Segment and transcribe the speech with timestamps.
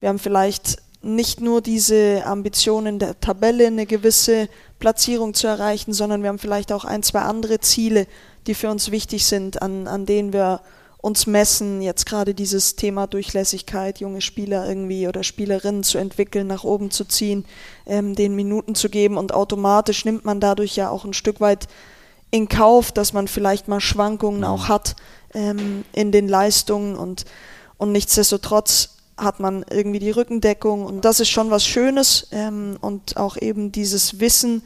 [0.00, 5.94] Wir haben vielleicht nicht nur diese Ambition in der Tabelle eine gewisse Platzierung zu erreichen,
[5.94, 8.06] sondern wir haben vielleicht auch ein, zwei andere Ziele,
[8.46, 10.60] die für uns wichtig sind, an, an denen wir
[11.00, 16.64] uns messen, jetzt gerade dieses Thema Durchlässigkeit, junge Spieler irgendwie oder Spielerinnen zu entwickeln, nach
[16.64, 17.44] oben zu ziehen,
[17.86, 19.16] ähm, den Minuten zu geben.
[19.16, 21.68] Und automatisch nimmt man dadurch ja auch ein Stück weit
[22.30, 24.68] in Kauf, dass man vielleicht mal Schwankungen auch mhm.
[24.68, 24.96] hat
[25.32, 26.96] ähm, in den Leistungen.
[26.96, 27.24] Und,
[27.78, 33.16] und nichtsdestotrotz hat man irgendwie die Rückendeckung und das ist schon was Schönes ähm, und
[33.16, 34.62] auch eben dieses Wissen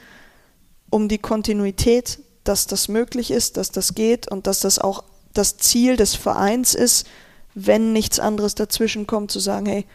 [0.91, 5.57] um die Kontinuität, dass das möglich ist, dass das geht und dass das auch das
[5.57, 7.07] Ziel des Vereins ist,
[7.55, 9.87] wenn nichts anderes dazwischen kommt, zu sagen, hey,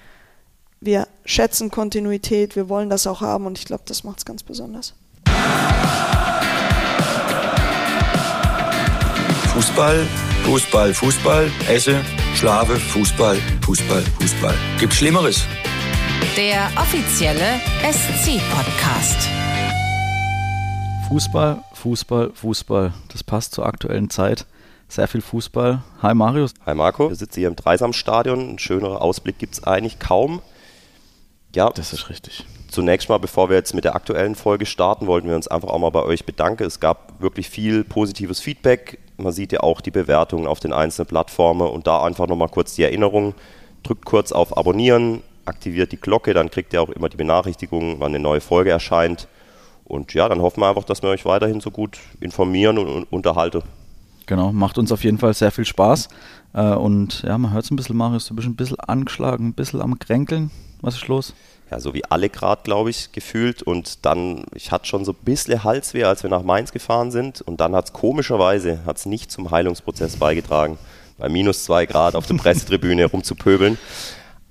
[0.79, 4.43] wir schätzen Kontinuität, wir wollen das auch haben und ich glaube, das macht es ganz
[4.43, 4.93] besonders.
[9.53, 10.05] Fußball,
[10.43, 12.01] Fußball, Fußball, Esse,
[12.35, 14.53] Schlafe, Fußball, Fußball, Fußball.
[14.77, 15.47] Gibt's Schlimmeres?
[16.35, 19.29] Der offizielle SC-Podcast.
[21.07, 22.93] Fußball, Fußball, Fußball.
[23.07, 24.45] Das passt zur aktuellen Zeit.
[24.89, 25.81] Sehr viel Fußball.
[26.01, 26.53] Hi Marius.
[26.65, 27.07] Hi Marco.
[27.07, 28.55] Wir sitzen hier im Dreisamstadion.
[28.55, 30.41] Ein schönerer Ausblick gibt es eigentlich kaum.
[31.55, 32.45] Ja, das ist richtig.
[32.75, 35.79] Zunächst mal, bevor wir jetzt mit der aktuellen Folge starten, wollten wir uns einfach auch
[35.79, 36.65] mal bei euch bedanken.
[36.65, 38.99] Es gab wirklich viel positives Feedback.
[39.15, 42.75] Man sieht ja auch die Bewertungen auf den einzelnen Plattformen und da einfach nochmal kurz
[42.75, 43.33] die Erinnerung.
[43.83, 48.13] Drückt kurz auf Abonnieren, aktiviert die Glocke, dann kriegt ihr auch immer die Benachrichtigungen, wann
[48.13, 49.29] eine neue Folge erscheint.
[49.85, 53.61] Und ja, dann hoffen wir einfach, dass wir euch weiterhin so gut informieren und unterhalten.
[54.25, 56.09] Genau, macht uns auf jeden Fall sehr viel Spaß.
[56.51, 59.53] Äh, und ja, man hört es ein bisschen, Marius, du bist ein bisschen angeschlagen, ein
[59.53, 60.51] bisschen am Kränkeln.
[60.81, 61.33] Was ist los?
[61.71, 63.63] Ja, so wie alle gerade, glaube ich, gefühlt.
[63.63, 67.41] Und dann, ich hatte schon so ein bisschen Halsweh, als wir nach Mainz gefahren sind.
[67.41, 70.77] Und dann hat es komischerweise hat's nicht zum Heilungsprozess beigetragen,
[71.17, 73.77] bei minus zwei Grad auf der Pressetribüne rumzupöbeln.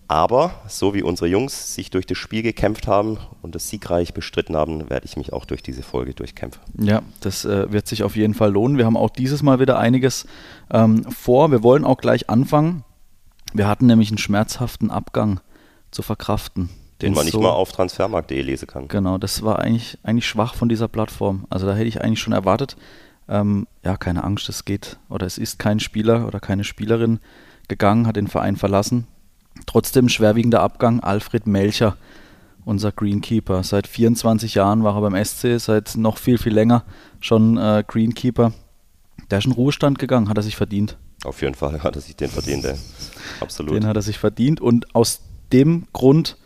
[0.07, 4.55] Aber so wie unsere Jungs sich durch das Spiel gekämpft haben und das siegreich bestritten
[4.55, 6.61] haben, werde ich mich auch durch diese Folge durchkämpfen.
[6.79, 8.77] Ja, das äh, wird sich auf jeden Fall lohnen.
[8.77, 10.27] Wir haben auch dieses Mal wieder einiges
[10.71, 11.51] ähm, vor.
[11.53, 12.85] Wir wollen auch gleich anfangen.
[13.55, 15.41] Wir hatten nämlich einen schmerzhaften Abgang
[15.91, 16.69] zu verkraften
[17.05, 18.89] den man nicht so, mal auf transfermarkt.de lesen kann.
[18.89, 21.47] Genau, das war eigentlich, eigentlich schwach von dieser Plattform.
[21.51, 22.77] Also da hätte ich eigentlich schon erwartet,
[23.29, 27.21] ähm, ja, keine Angst, es geht oder es ist kein Spieler oder keine Spielerin
[27.69, 29.07] gegangen, hat den Verein verlassen.
[29.67, 31.97] Trotzdem schwerwiegender Abgang, Alfred Melcher,
[32.65, 33.63] unser Greenkeeper.
[33.63, 36.85] Seit 24 Jahren war er beim SC, seit noch viel, viel länger
[37.21, 38.53] schon äh, Greenkeeper.
[39.31, 40.99] Der ist in Ruhestand gegangen, hat er sich verdient.
[41.25, 42.75] Auf jeden Fall hat er sich den verdient, ey.
[43.41, 43.75] absolut.
[43.75, 45.21] Den hat er sich verdient und aus
[45.53, 46.37] dem Grund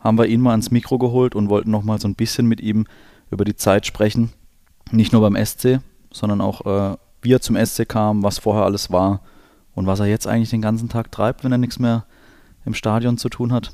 [0.00, 2.60] haben wir ihn mal ans Mikro geholt und wollten noch mal so ein bisschen mit
[2.60, 2.86] ihm
[3.30, 4.32] über die Zeit sprechen.
[4.90, 5.80] Nicht nur beim SC,
[6.10, 9.20] sondern auch, äh, wie er zum SC kam, was vorher alles war
[9.74, 12.06] und was er jetzt eigentlich den ganzen Tag treibt, wenn er nichts mehr
[12.64, 13.72] im Stadion zu tun hat.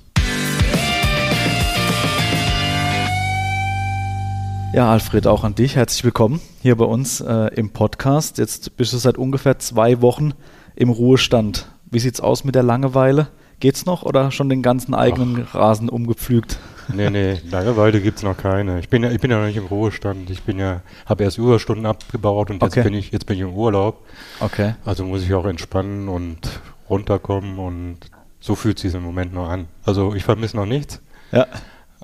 [4.75, 5.77] Ja, Alfred, auch an dich.
[5.77, 8.37] Herzlich willkommen hier bei uns äh, im Podcast.
[8.37, 10.33] Jetzt bist du seit ungefähr zwei Wochen
[10.75, 11.71] im Ruhestand.
[11.91, 13.29] Wie sieht's aus mit der Langeweile?
[13.59, 15.55] Geht's noch oder schon den ganzen eigenen Ach.
[15.55, 16.59] Rasen umgepflügt?
[16.93, 18.79] Nee, nee, Langeweile gibt es noch keine.
[18.81, 20.31] Ich bin ja, ich bin ja noch nicht im Ruhestand.
[20.31, 23.55] Ich bin ja, habe erst Überstunden abgebaut und jetzt bin ich, jetzt bin ich im
[23.55, 24.05] Urlaub.
[24.41, 24.75] Okay.
[24.85, 27.99] Also muss ich auch entspannen und runterkommen und
[28.41, 29.67] so fühlt sich im Moment noch an.
[29.85, 31.01] Also ich vermisse noch nichts.
[31.33, 31.47] Ja.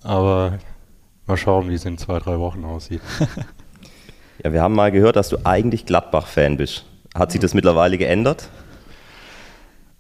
[0.03, 0.59] Aber
[1.27, 3.01] mal schauen, wie es in zwei, drei Wochen aussieht.
[4.43, 6.85] ja, wir haben mal gehört, dass du eigentlich Gladbach-Fan bist.
[7.15, 8.49] Hat sich das mittlerweile geändert?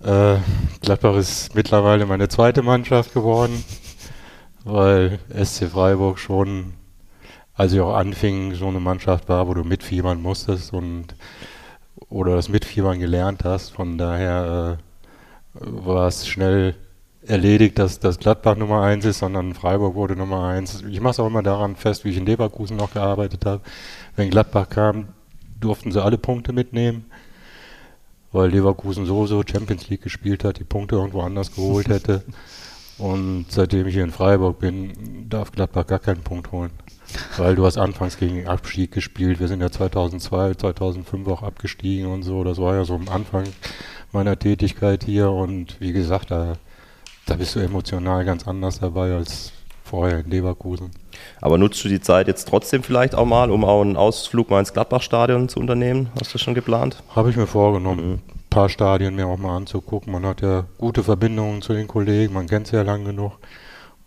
[0.04, 0.38] Äh,
[0.80, 3.62] Gladbach ist mittlerweile meine zweite Mannschaft geworden,
[4.64, 6.74] weil SC Freiburg schon,
[7.54, 11.14] als ich auch anfing, so eine Mannschaft war, wo du mitfiebern musstest und
[12.08, 13.70] oder das Mitfiebern gelernt hast.
[13.70, 14.78] Von daher
[15.54, 16.74] äh, war es schnell
[17.24, 20.82] erledigt, dass das Gladbach Nummer eins ist, sondern Freiburg wurde Nummer eins.
[20.82, 23.62] Ich mache es auch immer daran fest, wie ich in Leverkusen noch gearbeitet habe.
[24.16, 25.08] Wenn Gladbach kam,
[25.60, 27.04] durften sie alle Punkte mitnehmen
[28.32, 32.22] weil Leverkusen sowieso Champions League gespielt hat, die Punkte irgendwo anders geholt hätte.
[32.98, 36.70] Und seitdem ich hier in Freiburg bin, darf Gladbach gar keinen Punkt holen.
[37.36, 39.40] Weil du hast anfangs gegen Abstieg gespielt.
[39.40, 42.44] Wir sind ja 2002, 2005 auch abgestiegen und so.
[42.44, 43.44] Das war ja so am Anfang
[44.12, 45.30] meiner Tätigkeit hier.
[45.30, 46.54] Und wie gesagt, da,
[47.26, 49.52] da bist du emotional ganz anders dabei als
[49.84, 50.90] vorher in Leverkusen.
[51.40, 54.60] Aber nutzt du die Zeit jetzt trotzdem vielleicht auch mal, um auch einen Ausflug mal
[54.60, 56.10] ins Gladbach-Stadion zu unternehmen?
[56.20, 57.02] Hast du das schon geplant?
[57.14, 58.14] Habe ich mir vorgenommen, mhm.
[58.14, 60.12] ein paar Stadien mir auch mal anzugucken.
[60.12, 63.32] Man hat ja gute Verbindungen zu den Kollegen, man kennt sie ja lang genug.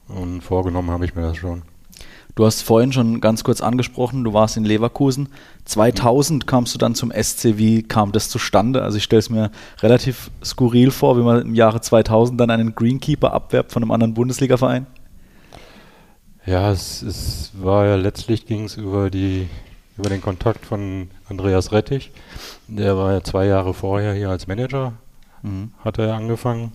[0.07, 1.63] Und vorgenommen habe ich mir das schon.
[2.35, 5.29] Du hast vorhin schon ganz kurz angesprochen, du warst in Leverkusen.
[5.63, 7.57] 2000 kamst du dann zum SC.
[7.57, 8.81] Wie kam das zustande?
[8.81, 12.75] Also ich stelle es mir relativ skurril vor, wie man im Jahre 2000 dann einen
[12.75, 14.85] Greenkeeper abwerbt von einem anderen Bundesligaverein.
[16.45, 19.49] Ja, es, es war ja letztlich ging es über die
[19.97, 22.11] über den Kontakt von Andreas Rettich.
[22.67, 24.93] Der war ja zwei Jahre vorher hier als Manager,
[25.41, 25.71] mhm.
[25.83, 26.73] hat er angefangen.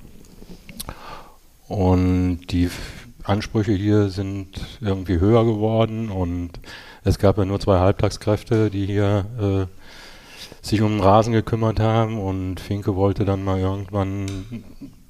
[1.68, 2.70] Und die
[3.22, 6.52] Ansprüche hier sind irgendwie höher geworden und
[7.04, 12.18] es gab ja nur zwei Halbtagskräfte, die hier äh, sich um den Rasen gekümmert haben
[12.18, 14.26] und Finke wollte dann mal irgendwann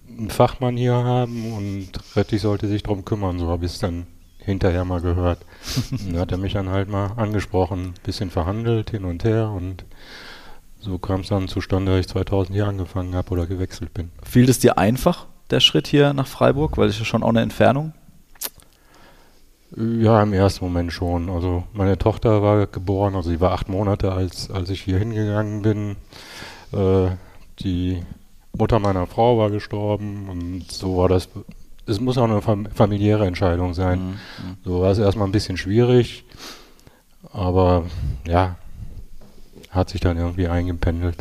[0.07, 4.07] einen Fachmann hier haben und Rettich sollte sich darum kümmern, so habe ich es dann
[4.51, 5.39] hinterher mal gehört.
[5.91, 9.85] dann hat er mich dann halt mal angesprochen, bisschen verhandelt hin und her und
[10.81, 14.11] so kam es dann zustande, dass ich 2000 hier angefangen habe oder gewechselt bin.
[14.23, 17.43] Fiel es dir einfach, der Schritt hier nach Freiburg, weil es ja schon auch eine
[17.43, 17.93] Entfernung?
[19.77, 21.29] Ja, im ersten Moment schon.
[21.31, 25.63] Also meine Tochter war geboren, also sie war acht Monate, als, als ich hier hingegangen
[25.63, 25.97] bin.
[26.73, 27.11] Äh,
[27.61, 28.03] die
[28.57, 31.29] Mutter meiner Frau war gestorben und so war das
[31.87, 32.43] es muss auch eine
[32.75, 33.99] familiäre Entscheidung sein.
[33.99, 34.57] Mhm, mhm.
[34.65, 36.25] So war es erstmal ein bisschen schwierig,
[37.33, 37.85] aber
[38.27, 38.57] ja,
[39.71, 41.17] hat sich dann irgendwie eingependelt.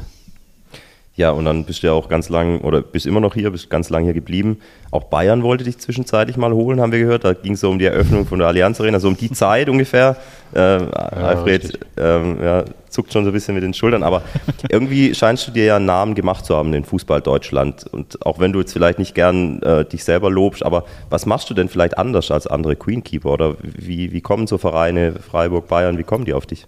[1.20, 3.70] Ja, und dann bist du ja auch ganz lang, oder bist immer noch hier, bist
[3.70, 4.62] ganz lang hier geblieben.
[4.90, 7.26] Auch Bayern wollte dich zwischenzeitlich mal holen, haben wir gehört.
[7.26, 9.68] Da ging es so um die Eröffnung von der Allianz Arena, so um die Zeit
[9.68, 10.16] ungefähr.
[10.56, 14.22] Äh, ja, Alfred ähm, ja, zuckt schon so ein bisschen mit den Schultern, aber
[14.70, 17.86] irgendwie scheinst du dir ja einen Namen gemacht zu haben in Fußball Deutschland.
[17.92, 21.50] Und auch wenn du jetzt vielleicht nicht gern äh, dich selber lobst, aber was machst
[21.50, 23.34] du denn vielleicht anders als andere Queenkeeper?
[23.34, 26.66] Oder wie, wie kommen so Vereine, Freiburg, Bayern, wie kommen die auf dich?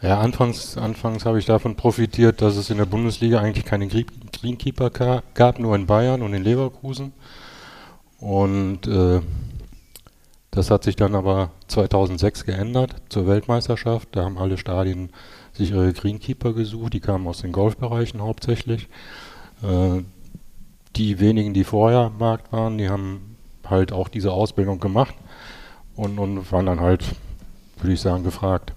[0.00, 4.90] Ja, anfangs, anfangs habe ich davon profitiert, dass es in der Bundesliga eigentlich keine Greenkeeper
[5.34, 7.12] gab, nur in Bayern und in Leverkusen.
[8.20, 9.20] Und äh,
[10.52, 14.08] das hat sich dann aber 2006 geändert zur Weltmeisterschaft.
[14.12, 15.10] Da haben alle Stadien
[15.52, 16.92] sich ihre Greenkeeper gesucht.
[16.94, 18.88] Die kamen aus den Golfbereichen hauptsächlich.
[19.62, 20.02] Äh,
[20.94, 23.36] die wenigen, die vorher am Markt waren, die haben
[23.66, 25.14] halt auch diese Ausbildung gemacht
[25.96, 27.04] und, und waren dann halt,
[27.78, 28.72] würde ich sagen, gefragt.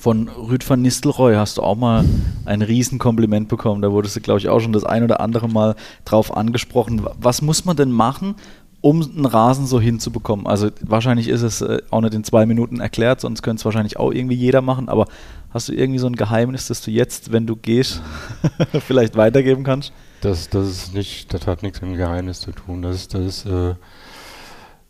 [0.00, 2.06] Von Rüd van Nistelrooy hast du auch mal
[2.46, 3.82] ein Riesenkompliment bekommen.
[3.82, 5.76] Da wurdest du, glaube ich, auch schon das ein oder andere Mal
[6.06, 7.06] drauf angesprochen.
[7.20, 8.36] Was muss man denn machen,
[8.80, 10.46] um einen Rasen so hinzubekommen?
[10.46, 13.98] Also wahrscheinlich ist es äh, auch nicht in zwei Minuten erklärt, sonst könnte es wahrscheinlich
[13.98, 14.88] auch irgendwie jeder machen.
[14.88, 15.06] Aber
[15.50, 18.00] hast du irgendwie so ein Geheimnis, das du jetzt, wenn du gehst,
[18.86, 19.92] vielleicht weitergeben kannst?
[20.22, 22.80] Das, das ist nicht, das hat nichts mit dem Geheimnis zu tun.
[22.80, 23.74] Das, das äh,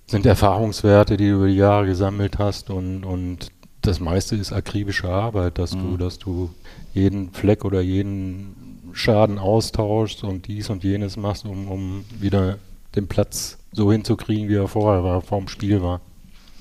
[0.06, 3.50] sind Erfahrungswerte, die du über die Jahre gesammelt hast und, und
[3.82, 5.82] das meiste ist akribische Arbeit, dass mhm.
[5.82, 6.50] du, dass du
[6.92, 12.58] jeden Fleck oder jeden Schaden austauschst und dies und jenes machst, um, um wieder
[12.94, 16.00] den Platz so hinzukriegen, wie er vorher war, vor dem Spiel war.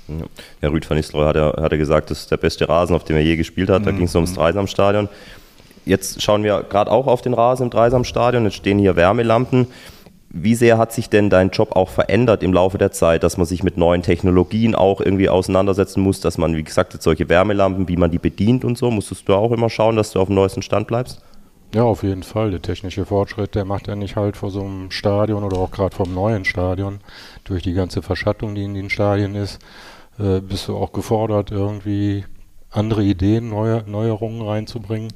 [0.07, 0.25] Ja,
[0.61, 3.03] ja Rüd van Nistelrooy hat ja, hat ja gesagt, das ist der beste Rasen, auf
[3.03, 3.85] dem er je gespielt hat.
[3.85, 3.97] Da mhm.
[3.97, 5.09] ging es ums Dreisamstadion.
[5.85, 8.43] Jetzt schauen wir gerade auch auf den Rasen im Dreisamstadion.
[8.43, 9.67] Jetzt stehen hier Wärmelampen.
[10.31, 13.47] Wie sehr hat sich denn dein Job auch verändert im Laufe der Zeit, dass man
[13.47, 17.87] sich mit neuen Technologien auch irgendwie auseinandersetzen muss, dass man, wie gesagt, jetzt solche Wärmelampen,
[17.87, 20.35] wie man die bedient und so, musstest du auch immer schauen, dass du auf dem
[20.35, 21.23] neuesten Stand bleibst?
[21.73, 22.51] Ja, auf jeden Fall.
[22.51, 25.95] Der technische Fortschritt, der macht ja nicht halt vor so einem Stadion oder auch gerade
[25.95, 26.99] vom neuen Stadion,
[27.43, 29.59] durch die ganze Verschattung, die in den Stadien ist,
[30.19, 32.23] äh, bist du auch gefordert, irgendwie
[32.71, 35.11] andere Ideen, neue, Neuerungen reinzubringen.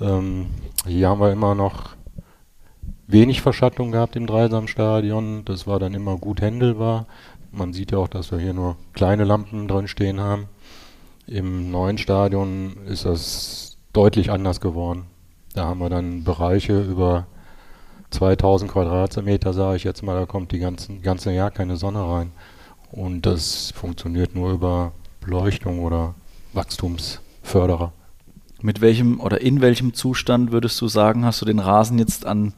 [0.00, 0.46] Ähm,
[0.86, 1.96] hier haben wir immer noch
[3.12, 5.44] wenig Verschattung gehabt im Dreisamstadion.
[5.44, 7.06] Das war dann immer gut händelbar.
[7.52, 10.46] Man sieht ja auch, dass wir hier nur kleine Lampen drin stehen haben.
[11.26, 15.04] Im neuen Stadion ist das deutlich anders geworden.
[15.54, 17.26] Da haben wir dann Bereiche über
[18.10, 22.32] 2000 Quadratmeter, sage ich jetzt mal, da kommt die ganzen, ganze Jahr keine Sonne rein.
[22.90, 26.14] Und das funktioniert nur über Beleuchtung oder
[26.52, 27.92] Wachstumsförderer.
[28.62, 32.52] Mit welchem oder in welchem Zustand würdest du sagen, hast du den Rasen jetzt an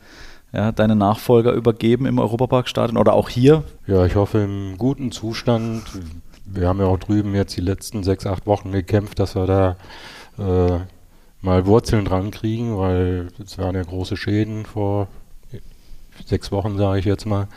[0.52, 3.64] ja, deine Nachfolger übergeben im Europaparkstadion oder auch hier?
[3.86, 5.84] Ja, ich hoffe im guten Zustand.
[6.44, 9.76] Wir haben ja auch drüben jetzt die letzten sechs, acht Wochen gekämpft, dass wir da
[10.38, 10.80] äh,
[11.40, 15.08] mal Wurzeln dran kriegen, weil es waren ja große Schäden vor
[16.26, 17.48] sechs Wochen, sage ich jetzt mal.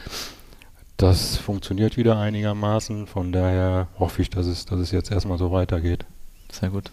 [0.97, 3.07] Das funktioniert wieder einigermaßen.
[3.07, 6.05] Von daher hoffe ich, dass es, dass es jetzt erstmal so weitergeht.
[6.49, 6.91] Sehr gut.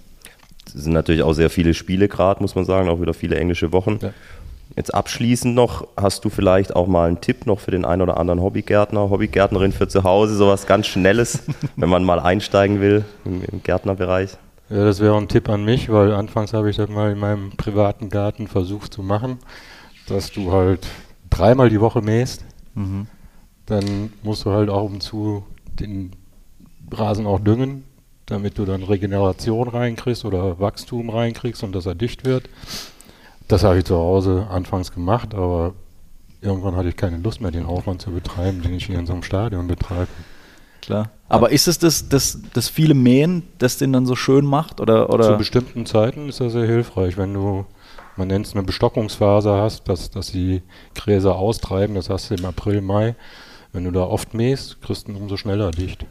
[0.66, 3.72] Es sind natürlich auch sehr viele Spiele gerade, muss man sagen, auch wieder viele englische
[3.72, 3.98] Wochen.
[4.02, 4.12] Ja.
[4.76, 8.16] Jetzt abschließend noch, hast du vielleicht auch mal einen Tipp noch für den einen oder
[8.16, 11.42] anderen Hobbygärtner, Hobbygärtnerin für zu Hause, sowas ganz Schnelles,
[11.76, 14.30] wenn man mal einsteigen will im, im Gärtnerbereich?
[14.70, 17.50] Ja, das wäre ein Tipp an mich, weil anfangs habe ich das mal in meinem
[17.50, 19.38] privaten Garten versucht zu machen,
[20.06, 20.86] dass du halt
[21.28, 22.44] dreimal die Woche mähst.
[22.74, 23.06] Mhm.
[23.66, 25.44] Dann musst du halt auch um zu
[25.78, 26.12] den
[26.90, 27.84] Rasen auch düngen,
[28.26, 32.48] damit du dann Regeneration reinkriegst oder Wachstum reinkriegst und dass er dicht wird.
[33.48, 35.74] Das habe ich zu Hause anfangs gemacht, aber
[36.40, 39.12] irgendwann hatte ich keine Lust mehr, den Aufwand zu betreiben, den ich hier in so
[39.12, 40.08] einem Stadion betreibe.
[40.82, 41.10] Klar.
[41.28, 44.80] Aber ist es das, das, das viele Mähen, das den dann so schön macht?
[44.80, 45.24] Oder, oder?
[45.24, 47.64] Zu bestimmten Zeiten ist das sehr hilfreich, wenn du,
[48.16, 50.62] man nennt es eine Bestockungsphase hast, dass, dass die
[50.94, 53.14] Gräser austreiben, das hast du im April, Mai.
[53.72, 56.04] Wenn du da oft mähst, kriegst du ihn umso schneller dicht.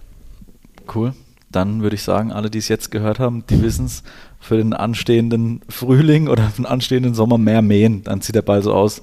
[0.93, 1.13] Cool.
[1.51, 4.03] Dann würde ich sagen, alle, die es jetzt gehört haben, die wissen es,
[4.41, 8.03] für den anstehenden Frühling oder für den anstehenden Sommer mehr mähen.
[8.03, 9.01] Dann sieht der Ball so aus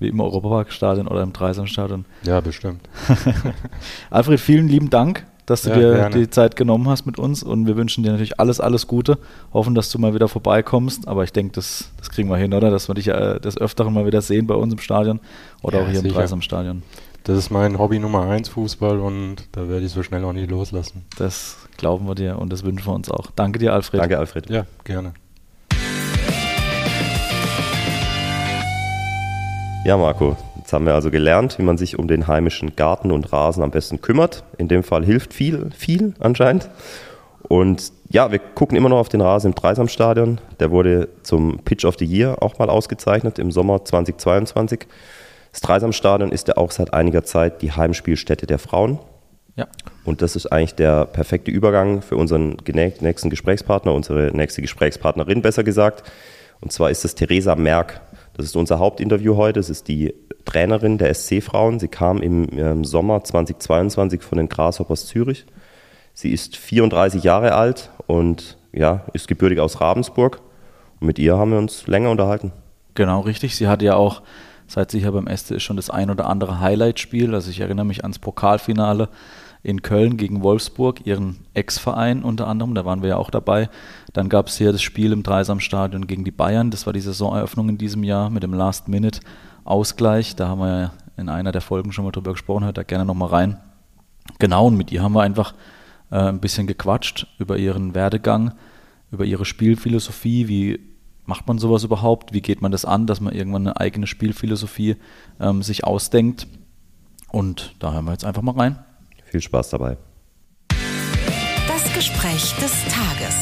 [0.00, 2.04] wie im Europaparkstadion oder im Dreisamstadion.
[2.24, 2.80] Ja, bestimmt.
[4.10, 6.16] Alfred, vielen lieben Dank, dass du Ja, dir gerne.
[6.18, 9.18] die Zeit genommen hast mit uns und wir wünschen dir natürlich alles, alles Gute.
[9.52, 12.70] Hoffen, dass du mal wieder vorbeikommst, aber ich denke, das, das kriegen wir hin, oder?
[12.70, 15.20] Dass wir dich äh, des Öfteren mal wieder sehen bei uns im Stadion
[15.62, 16.14] oder Ja, auch hier im sicher.
[16.16, 16.82] Dreisamstadion.
[17.24, 20.50] Das ist mein Hobby Nummer eins, Fußball, und da werde ich so schnell auch nicht
[20.50, 21.04] loslassen.
[21.18, 23.30] Das glauben wir dir und das wünschen wir uns auch.
[23.36, 24.00] Danke dir, Alfred.
[24.00, 24.48] Danke, Alfred.
[24.48, 25.12] Ja, gerne.
[29.84, 33.30] Ja, Marco, jetzt haben wir also gelernt, wie man sich um den heimischen Garten und
[33.32, 34.42] Rasen am besten kümmert.
[34.56, 36.70] In dem Fall hilft viel, viel anscheinend.
[37.48, 40.40] Und ja, wir gucken immer noch auf den Rasen im Dreisamstadion.
[40.58, 44.86] Der wurde zum Pitch of the Year auch mal ausgezeichnet im Sommer 2022.
[45.52, 48.98] Das Dreisamstadion ist ja auch seit einiger Zeit die Heimspielstätte der Frauen.
[49.56, 49.66] Ja.
[50.04, 55.64] Und das ist eigentlich der perfekte Übergang für unseren nächsten Gesprächspartner, unsere nächste Gesprächspartnerin besser
[55.64, 56.10] gesagt.
[56.60, 58.00] Und zwar ist es Theresa Merck.
[58.34, 59.58] Das ist unser Hauptinterview heute.
[59.58, 60.14] Das ist die
[60.44, 61.78] Trainerin der SC-Frauen.
[61.78, 65.46] Sie kam im ähm, Sommer 2022 von den Grasshoppers Zürich.
[66.14, 70.40] Sie ist 34 Jahre alt und ja, ist gebürtig aus Ravensburg.
[71.00, 72.52] Und mit ihr haben wir uns länger unterhalten.
[72.94, 73.56] Genau, richtig.
[73.56, 74.22] Sie hatte ja auch,
[74.70, 77.34] seit sie hier beim SC ist, schon das ein oder andere Highlight-Spiel.
[77.34, 79.08] Also ich erinnere mich ans Pokalfinale
[79.64, 82.76] in Köln gegen Wolfsburg, ihren Ex-Verein unter anderem.
[82.76, 83.68] Da waren wir ja auch dabei.
[84.12, 86.70] Dann gab es hier das Spiel im Dreisamstadion gegen die Bayern.
[86.70, 90.36] Das war die Saisoneröffnung in diesem Jahr mit dem Last-Minute-Ausgleich.
[90.36, 92.64] Da haben wir ja in einer der Folgen schon mal drüber gesprochen.
[92.64, 93.56] Hört da gerne nochmal rein.
[94.38, 95.52] Genau, und mit ihr haben wir einfach
[96.12, 98.52] äh, ein bisschen gequatscht über ihren Werdegang,
[99.10, 100.89] über ihre Spielphilosophie, wie
[101.30, 104.96] macht man sowas überhaupt, wie geht man das an, dass man irgendwann eine eigene Spielphilosophie
[105.38, 106.48] ähm, sich ausdenkt.
[107.30, 108.80] Und da hören wir jetzt einfach mal rein.
[109.26, 109.96] Viel Spaß dabei.
[111.68, 113.36] Das Gespräch des Tages.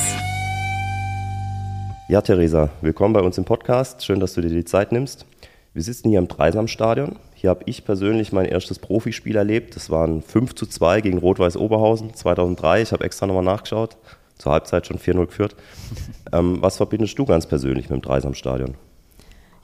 [2.11, 4.05] Ja, Theresa, willkommen bei uns im Podcast.
[4.05, 5.25] Schön, dass du dir die Zeit nimmst.
[5.73, 7.17] Wir sitzen hier im Dreisamstadion.
[7.33, 9.77] Hier habe ich persönlich mein erstes Profispiel erlebt.
[9.77, 12.83] Das waren 5 zu 2 gegen Rot-Weiß Oberhausen 2003.
[12.83, 13.97] Ich habe extra nochmal nachgeschaut.
[14.39, 15.57] Zur Halbzeit schon 4-0 geführt.
[16.33, 18.77] ähm, was verbindest du ganz persönlich mit dem Dreisamstadion?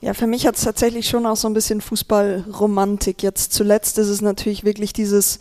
[0.01, 3.23] Ja, für mich hat es tatsächlich schon auch so ein bisschen Fußballromantik.
[3.23, 5.39] Jetzt zuletzt ist es natürlich wirklich dieses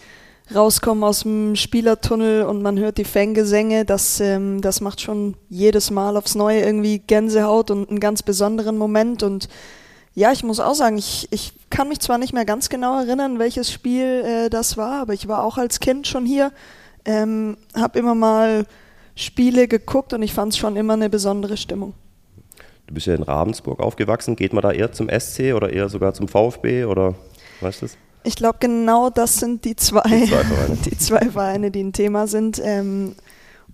[0.54, 3.84] Rauskommen aus dem Spielertunnel und man hört die Fangesänge.
[3.84, 8.76] Das, ähm, das macht schon jedes Mal aufs Neue irgendwie Gänsehaut und einen ganz besonderen
[8.76, 9.22] Moment.
[9.22, 9.48] Und
[10.14, 13.38] ja, ich muss auch sagen, ich, ich kann mich zwar nicht mehr ganz genau erinnern,
[13.38, 16.52] welches Spiel äh, das war, aber ich war auch als Kind schon hier,
[17.04, 18.66] ähm, habe immer mal
[19.14, 21.94] Spiele geguckt und ich fand es schon immer eine besondere Stimmung.
[22.86, 24.36] Du bist ja in Ravensburg aufgewachsen.
[24.36, 27.14] Geht man da eher zum SC oder eher sogar zum VfB oder
[27.60, 27.96] weißt du das?
[28.24, 30.76] Ich glaube, genau das sind die zwei, Die zwei Vereine.
[30.84, 32.60] die zwei Vereine, die ein Thema sind.
[32.62, 33.14] Ähm,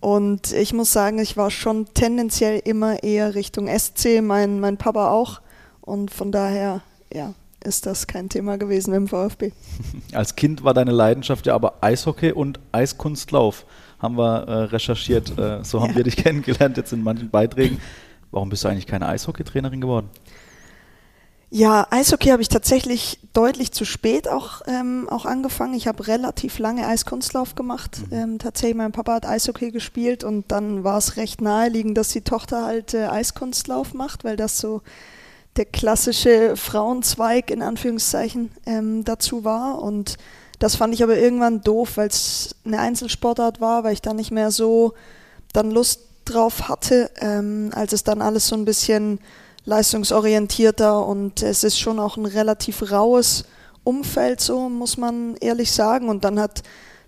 [0.00, 5.10] und ich muss sagen, ich war schon tendenziell immer eher Richtung SC, mein, mein Papa
[5.10, 5.40] auch.
[5.80, 6.82] Und von daher,
[7.12, 9.52] ja, ist das kein Thema gewesen im VfB.
[10.12, 13.66] Als Kind war deine Leidenschaft ja aber Eishockey und Eiskunstlauf.
[14.00, 15.36] Haben wir äh, recherchiert.
[15.38, 15.96] Äh, so haben Ja.
[15.96, 17.80] wir dich kennengelernt jetzt in manchen Beiträgen.
[18.30, 20.08] Warum bist du eigentlich keine Eishockeytrainerin geworden?
[21.52, 25.74] Ja, Eishockey habe ich tatsächlich deutlich zu spät auch, ähm, auch angefangen.
[25.74, 28.02] Ich habe relativ lange Eiskunstlauf gemacht.
[28.12, 32.20] Ähm, tatsächlich, mein Papa hat Eishockey gespielt und dann war es recht naheliegend, dass die
[32.20, 34.82] Tochter halt äh, Eiskunstlauf macht, weil das so
[35.56, 39.82] der klassische Frauenzweig in Anführungszeichen ähm, dazu war.
[39.82, 40.18] Und
[40.60, 44.30] das fand ich aber irgendwann doof, weil es eine Einzelsportart war, weil ich da nicht
[44.30, 44.92] mehr so
[45.54, 49.20] dann Lust drauf hatte, ähm, als es dann alles so ein bisschen
[49.64, 53.46] leistungsorientierter und es ist schon auch ein relativ raues
[53.84, 56.10] Umfeld, so muss man ehrlich sagen.
[56.10, 56.62] Und dann hat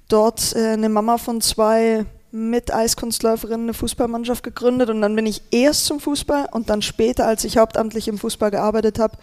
[0.09, 5.42] dort äh, eine Mama von zwei mit Eiskunstläuferinnen eine Fußballmannschaft gegründet und dann bin ich
[5.50, 9.18] erst zum Fußball und dann später, als ich hauptamtlich im Fußball gearbeitet habe,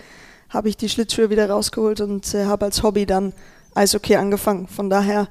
[0.49, 3.33] habe ich die Schlittschuhe wieder rausgeholt und äh, habe als Hobby dann
[3.75, 4.67] Eishockey angefangen.
[4.67, 5.27] Von daher,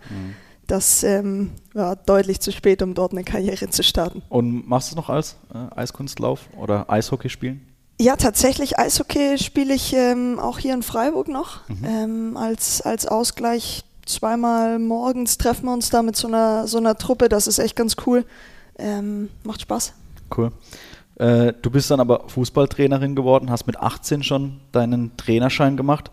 [0.66, 4.22] das ähm, war deutlich zu spät, um dort eine Karriere zu starten.
[4.28, 7.66] Und machst du es noch als äh, Eiskunstlauf oder Eishockey spielen?
[8.00, 13.84] Ja, tatsächlich Eishockey spiele ich ähm, auch hier in Freiburg noch ähm, als, als Ausgleich
[14.08, 17.28] zweimal morgens treffen wir uns da mit so einer, so einer Truppe.
[17.28, 18.24] Das ist echt ganz cool.
[18.78, 19.92] Ähm, macht Spaß.
[20.36, 20.52] Cool.
[21.16, 26.10] Äh, du bist dann aber Fußballtrainerin geworden, hast mit 18 schon deinen Trainerschein gemacht.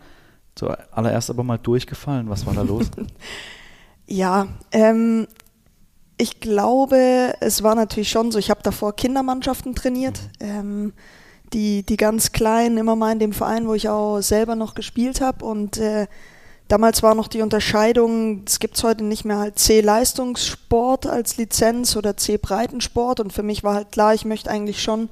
[0.56, 2.28] Zuallererst aber mal durchgefallen.
[2.28, 2.90] Was war da los?
[4.06, 5.28] ja, ähm,
[6.18, 10.18] ich glaube, es war natürlich schon so, ich habe davor Kindermannschaften trainiert.
[10.40, 10.48] Mhm.
[10.48, 10.92] Ähm,
[11.52, 15.20] die, die ganz Kleinen immer mal in dem Verein, wo ich auch selber noch gespielt
[15.20, 15.44] habe.
[15.44, 16.06] Und äh,
[16.68, 21.96] damals war noch die Unterscheidung, es gibt es heute nicht mehr halt C-Leistungssport als Lizenz
[21.96, 23.20] oder C-Breitensport.
[23.20, 25.08] Und für mich war halt klar, ich möchte eigentlich schon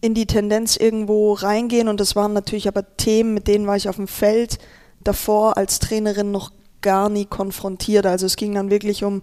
[0.00, 1.88] in die Tendenz irgendwo reingehen.
[1.88, 4.58] Und das waren natürlich aber Themen, mit denen war ich auf dem Feld
[5.04, 8.06] davor als Trainerin noch gar nie konfrontiert.
[8.06, 9.22] Also es ging dann wirklich um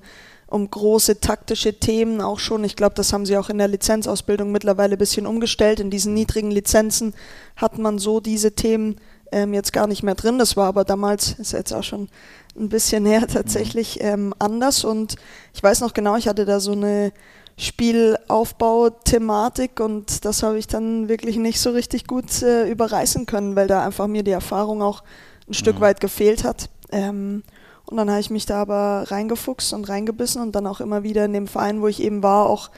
[0.50, 2.64] um große taktische Themen auch schon.
[2.64, 5.80] Ich glaube, das haben sie auch in der Lizenzausbildung mittlerweile ein bisschen umgestellt.
[5.80, 7.14] In diesen niedrigen Lizenzen
[7.56, 8.96] hat man so diese Themen
[9.32, 10.40] ähm, jetzt gar nicht mehr drin.
[10.40, 12.10] Das war aber damals, ist jetzt auch schon
[12.58, 14.84] ein bisschen her tatsächlich ähm, anders.
[14.84, 15.18] Und
[15.54, 17.14] ich weiß noch genau, ich hatte da so eine
[17.58, 23.68] Spielaufbau-Thematik und das habe ich dann wirklich nicht so richtig gut äh, überreißen können, weil
[23.68, 25.04] da einfach mir die Erfahrung auch
[25.50, 25.82] ein Stück mhm.
[25.82, 26.70] weit gefehlt hat.
[26.92, 27.44] Ähm,
[27.86, 31.26] und dann habe ich mich da aber reingefuchst und reingebissen und dann auch immer wieder
[31.26, 32.70] in dem Verein, wo ich eben war, auch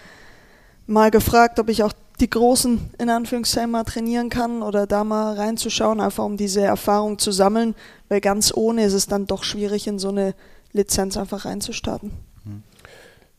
[0.88, 5.34] mal gefragt, ob ich auch die Großen in Anführungszeichen mal trainieren kann oder da mal
[5.34, 7.76] reinzuschauen, einfach um diese Erfahrung zu sammeln,
[8.10, 10.34] weil ganz ohne ist es dann doch schwierig, in so eine
[10.72, 12.12] Lizenz einfach reinzustarten.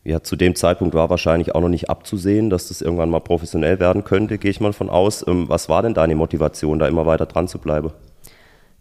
[0.05, 3.79] Ja, zu dem Zeitpunkt war wahrscheinlich auch noch nicht abzusehen, dass das irgendwann mal professionell
[3.79, 5.25] werden könnte, gehe ich mal von aus.
[5.25, 7.91] Ähm, was war denn deine Motivation, da immer weiter dran zu bleiben?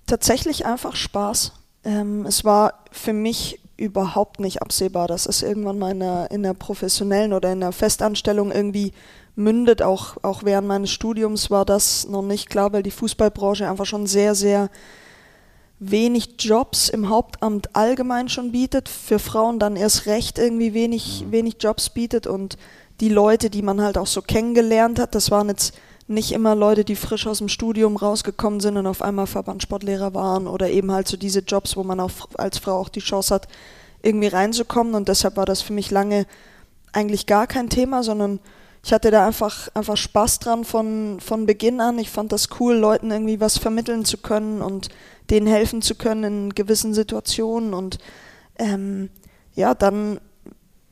[0.07, 1.53] Tatsächlich einfach Spaß.
[1.85, 6.43] Ähm, es war für mich überhaupt nicht absehbar, dass es irgendwann mal in der, in
[6.43, 8.93] der professionellen oder in der Festanstellung irgendwie
[9.35, 9.83] mündet.
[9.83, 14.07] Auch, auch während meines Studiums war das noch nicht klar, weil die Fußballbranche einfach schon
[14.07, 14.71] sehr, sehr
[15.81, 21.33] wenig Jobs im Hauptamt allgemein schon bietet, für Frauen dann erst recht irgendwie wenig, mhm.
[21.33, 22.57] wenig Jobs bietet und
[23.01, 25.75] die Leute, die man halt auch so kennengelernt hat, das waren jetzt
[26.09, 30.47] nicht immer Leute, die frisch aus dem Studium rausgekommen sind und auf einmal Verbandssportlehrer waren
[30.47, 33.49] oder eben halt so diese Jobs, wo man auch als Frau auch die Chance hat,
[34.03, 34.95] irgendwie reinzukommen.
[34.95, 36.27] Und deshalb war das für mich lange
[36.93, 38.41] eigentlich gar kein Thema, sondern
[38.85, 41.99] ich hatte da einfach, einfach Spaß dran von, von Beginn an.
[41.99, 44.89] Ich fand das cool, Leuten irgendwie was vermitteln zu können und
[45.31, 47.75] denen helfen zu können in gewissen Situationen.
[47.75, 47.99] Und
[48.59, 49.09] ähm,
[49.55, 50.21] ja, dann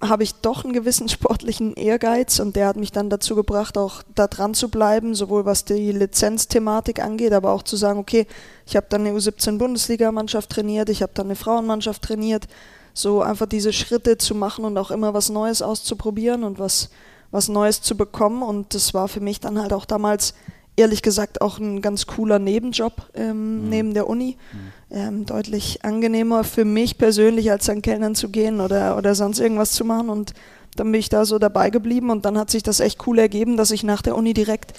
[0.01, 4.03] habe ich doch einen gewissen sportlichen Ehrgeiz und der hat mich dann dazu gebracht, auch
[4.15, 8.27] da dran zu bleiben, sowohl was die Lizenzthematik angeht, aber auch zu sagen, okay,
[8.67, 12.49] ich habe dann eine U17-Bundesligamannschaft trainiert, ich habe dann eine Frauenmannschaft trainiert,
[12.95, 16.91] so einfach diese Schritte zu machen und auch immer was Neues auszuprobieren und was,
[17.31, 18.43] was Neues zu bekommen.
[18.43, 20.35] Und das war für mich dann halt auch damals
[20.81, 23.69] ehrlich gesagt auch ein ganz cooler Nebenjob ähm, mhm.
[23.69, 24.37] neben der Uni.
[24.53, 24.59] Mhm.
[24.93, 29.73] Ähm, deutlich angenehmer für mich persönlich, als an Kellnern zu gehen oder, oder sonst irgendwas
[29.73, 30.09] zu machen.
[30.09, 30.35] Und
[30.77, 33.57] dann bin ich da so dabei geblieben und dann hat sich das echt cool ergeben,
[33.57, 34.73] dass ich nach der Uni direkt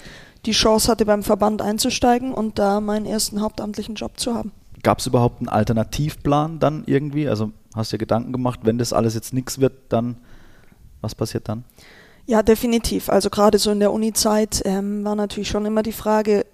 [0.44, 4.52] die Chance hatte, beim Verband einzusteigen und da meinen ersten hauptamtlichen Job zu haben.
[4.82, 7.28] Gab es überhaupt einen Alternativplan dann irgendwie?
[7.28, 10.16] Also hast du dir Gedanken gemacht, wenn das alles jetzt nichts wird, dann
[11.00, 11.64] was passiert dann?
[12.26, 13.08] Ja, definitiv.
[13.08, 16.46] Also gerade so in der Uni-Zeit ähm, war natürlich schon immer die Frage,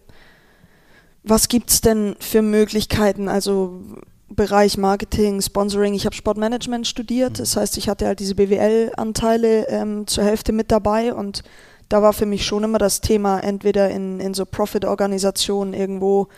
[1.22, 3.28] was gibt es denn für Möglichkeiten?
[3.28, 3.82] Also
[4.30, 5.94] Bereich Marketing, Sponsoring.
[5.94, 7.36] Ich habe Sportmanagement studiert, mhm.
[7.38, 11.42] das heißt, ich hatte halt diese BWL-Anteile ähm, zur Hälfte mit dabei und
[11.88, 16.28] da war für mich schon immer das Thema, entweder in, in so Profit-Organisationen irgendwo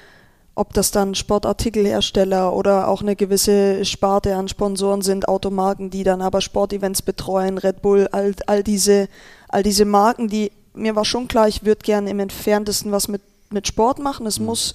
[0.60, 6.20] ob das dann Sportartikelhersteller oder auch eine gewisse Sparte an Sponsoren sind, Automarken, die dann
[6.20, 9.08] aber Sportevents betreuen, Red Bull, all, all, diese,
[9.48, 13.22] all diese Marken, die mir war schon klar, ich würde gerne im entferntesten was mit,
[13.48, 14.26] mit Sport machen.
[14.26, 14.46] Es mhm.
[14.46, 14.74] muss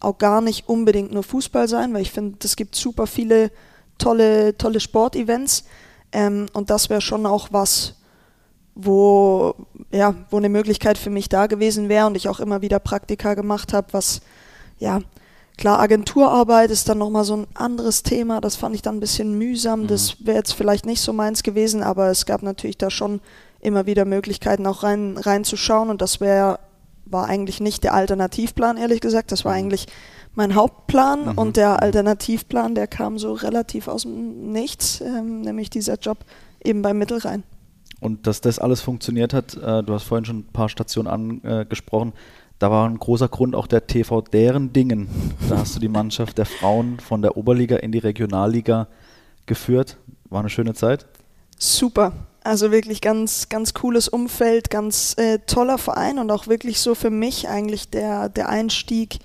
[0.00, 3.50] auch gar nicht unbedingt nur Fußball sein, weil ich finde, es gibt super viele
[3.96, 5.64] tolle, tolle Sportevents.
[6.12, 7.94] Ähm, und das wäre schon auch was,
[8.74, 9.54] wo,
[9.90, 13.32] ja, wo eine Möglichkeit für mich da gewesen wäre und ich auch immer wieder Praktika
[13.32, 14.20] gemacht habe, was
[14.78, 15.00] ja,
[15.62, 18.40] Klar, Agenturarbeit ist dann nochmal so ein anderes Thema.
[18.40, 19.82] Das fand ich dann ein bisschen mühsam.
[19.82, 19.86] Mhm.
[19.86, 23.20] Das wäre jetzt vielleicht nicht so meins gewesen, aber es gab natürlich da schon
[23.60, 25.88] immer wieder Möglichkeiten, auch rein, reinzuschauen.
[25.88, 26.58] Und das wäre,
[27.04, 29.30] war eigentlich nicht der Alternativplan, ehrlich gesagt.
[29.30, 29.58] Das war mhm.
[29.58, 29.86] eigentlich
[30.34, 31.26] mein Hauptplan.
[31.26, 31.38] Mhm.
[31.38, 36.18] Und der Alternativplan, der kam so relativ aus dem Nichts, ähm, nämlich dieser Job
[36.64, 37.44] eben beim Mittelrhein.
[38.00, 42.14] Und dass das alles funktioniert hat, äh, du hast vorhin schon ein paar Stationen angesprochen,
[42.62, 45.08] da war ein großer Grund auch der TV deren Dingen.
[45.48, 48.86] Da hast du die Mannschaft der Frauen von der Oberliga in die Regionalliga
[49.46, 49.96] geführt.
[50.30, 51.06] War eine schöne Zeit.
[51.58, 52.12] Super.
[52.44, 57.10] Also wirklich ganz, ganz cooles Umfeld, ganz äh, toller Verein und auch wirklich so für
[57.10, 59.18] mich eigentlich der, der Einstieg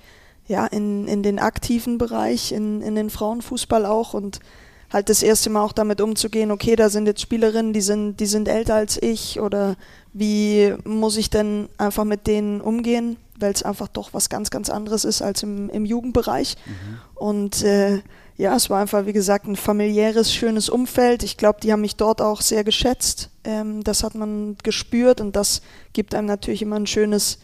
[0.48, 4.14] ja, in, in den aktiven Bereich, in, in den Frauenfußball auch.
[4.14, 4.40] Und
[4.92, 8.26] halt das erste Mal auch damit umzugehen, okay, da sind jetzt Spielerinnen, die sind, die
[8.26, 9.76] sind älter als ich oder
[10.12, 14.70] wie muss ich denn einfach mit denen umgehen, weil es einfach doch was ganz, ganz
[14.70, 16.56] anderes ist als im, im Jugendbereich.
[16.66, 16.98] Mhm.
[17.14, 18.00] Und äh,
[18.36, 21.22] ja, es war einfach, wie gesagt, ein familiäres, schönes Umfeld.
[21.24, 23.30] Ich glaube, die haben mich dort auch sehr geschätzt.
[23.44, 25.60] Ähm, das hat man gespürt und das
[25.92, 27.40] gibt einem natürlich immer ein schönes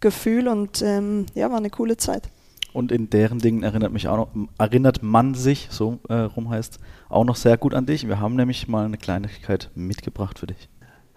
[0.00, 2.30] Gefühl und ähm, ja, war eine coole Zeit.
[2.72, 6.78] Und in deren Dingen erinnert mich auch noch, erinnert man sich, so äh, rum heißt,
[7.08, 8.06] auch noch sehr gut an dich.
[8.06, 10.68] Wir haben nämlich mal eine Kleinigkeit mitgebracht für dich.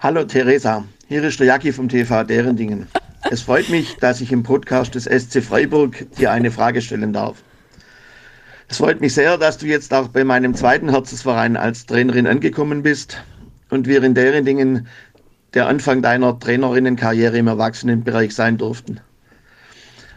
[0.04, 2.88] Hallo Theresa, hier ist der Jacki vom TV Deren Dingen.
[3.30, 7.44] Es freut mich, dass ich im Podcast des SC Freiburg dir eine Frage stellen darf.
[8.68, 12.82] Es freut mich sehr, dass du jetzt auch bei meinem zweiten Herzensverein als Trainerin angekommen
[12.82, 13.22] bist
[13.70, 14.88] und wir in deren Dingen
[15.54, 19.02] der Anfang deiner Trainerinnenkarriere im Erwachsenenbereich sein durften.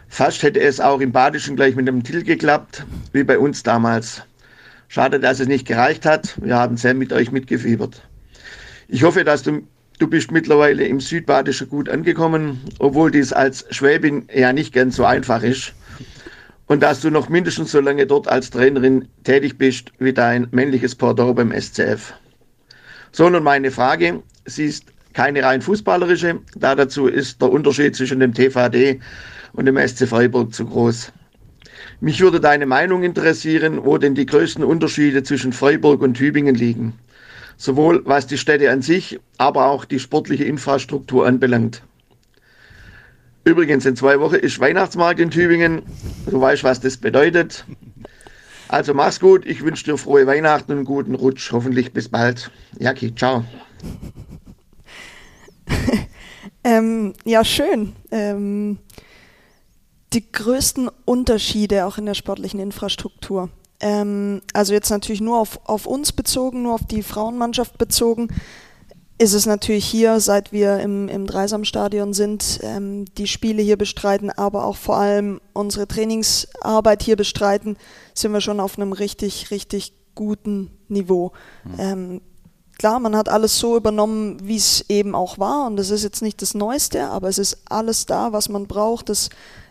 [0.07, 4.23] Fast hätte es auch im Badischen gleich mit dem Till geklappt, wie bei uns damals.
[4.87, 6.41] Schade, dass es nicht gereicht hat.
[6.41, 8.01] Wir haben sehr mit euch mitgefiebert.
[8.87, 9.61] Ich hoffe, dass du,
[9.99, 15.05] du bist mittlerweile im Südbadischen gut angekommen, obwohl dies als Schwäbin ja nicht ganz so
[15.05, 15.73] einfach ist.
[16.67, 20.95] Und dass du noch mindestens so lange dort als Trainerin tätig bist wie dein männliches
[20.95, 22.13] Pendant beim SCF.
[23.11, 24.23] So, nun meine Frage.
[24.45, 28.99] Sie ist keine rein fußballerische, da dazu ist der Unterschied zwischen dem TVD
[29.53, 31.13] und dem SC Freiburg zu groß.
[32.01, 36.93] Mich würde deine Meinung interessieren, wo denn die größten Unterschiede zwischen Freiburg und Tübingen liegen.
[37.57, 41.81] Sowohl was die Städte an sich, aber auch die sportliche Infrastruktur anbelangt.
[43.45, 45.83] Übrigens, in zwei Wochen ist Weihnachtsmarkt in Tübingen.
[46.25, 47.65] Du weißt, was das bedeutet.
[48.67, 49.45] Also mach's gut.
[49.45, 51.51] Ich wünsche dir frohe Weihnachten und einen guten Rutsch.
[51.51, 52.49] Hoffentlich bis bald.
[52.79, 53.45] Jacki, ciao.
[56.63, 57.93] ähm, ja, schön.
[58.11, 58.79] Ähm,
[60.13, 63.49] die größten Unterschiede auch in der sportlichen Infrastruktur?
[63.79, 68.29] Ähm, also jetzt natürlich nur auf, auf uns bezogen, nur auf die Frauenmannschaft bezogen,
[69.17, 74.29] ist es natürlich hier, seit wir im, im Dreisamstadion sind, ähm, die Spiele hier bestreiten,
[74.29, 77.77] aber auch vor allem unsere Trainingsarbeit hier bestreiten,
[78.13, 81.31] sind wir schon auf einem richtig, richtig guten Niveau.
[81.63, 81.73] Mhm.
[81.77, 82.21] Ähm,
[82.77, 86.21] klar, man hat alles so übernommen, wie es eben auch war und das ist jetzt
[86.21, 89.07] nicht das Neueste, aber es ist alles da, was man braucht.
[89.07, 89.29] Das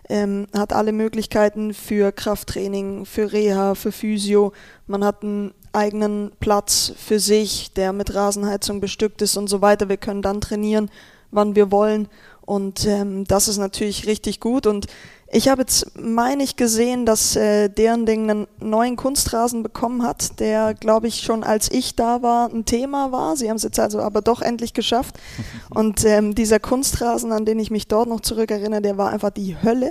[0.08, 4.52] ähm, hat alle Möglichkeiten für Krafttraining, für Reha, für Physio.
[4.86, 9.88] Man hat einen eigenen Platz für sich, der mit Rasenheizung bestückt ist und so weiter.
[9.88, 10.90] Wir können dann trainieren,
[11.30, 12.08] wann wir wollen.
[12.42, 14.66] Und ähm, das ist natürlich richtig gut.
[14.66, 14.86] Und
[15.34, 20.38] ich habe jetzt, meine ich, gesehen, dass äh, deren Ding einen neuen Kunstrasen bekommen hat,
[20.38, 23.36] der, glaube ich, schon als ich da war, ein Thema war.
[23.36, 25.16] Sie haben es jetzt also aber doch endlich geschafft.
[25.70, 29.56] Und ähm, dieser Kunstrasen, an den ich mich dort noch zurückerinnere, der war einfach die
[29.60, 29.90] Hölle.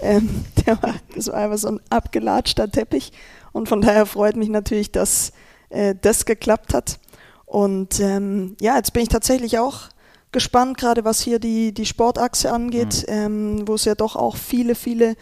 [0.00, 3.12] Ähm, der war, das war einfach so ein abgelatschter Teppich.
[3.52, 5.32] Und von daher freut mich natürlich, dass
[5.68, 6.98] äh, das geklappt hat.
[7.44, 9.90] Und ähm, ja, jetzt bin ich tatsächlich auch
[10.32, 13.14] gespannt, gerade was hier die, die Sportachse angeht, mhm.
[13.14, 15.16] ähm, wo es ja doch auch viele, viele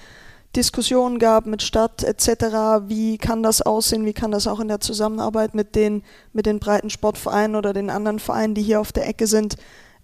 [0.55, 2.89] Diskussionen gab mit Stadt etc.
[2.89, 4.07] Wie kann das aussehen?
[4.07, 7.91] Wie kann das auch in der Zusammenarbeit mit den, mit den breiten Sportvereinen oder den
[7.91, 9.57] anderen Vereinen, die hier auf der Ecke sind,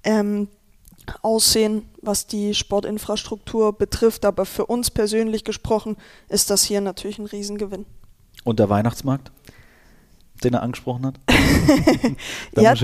[0.04, 0.48] ähm,
[1.22, 4.24] aussehen, was die Sportinfrastruktur betrifft.
[4.24, 5.96] Aber für uns persönlich gesprochen
[6.28, 7.86] ist das hier natürlich ein Riesengewinn.
[8.44, 9.32] Und der Weihnachtsmarkt,
[10.44, 11.20] den er angesprochen hat?
[12.56, 12.74] ja,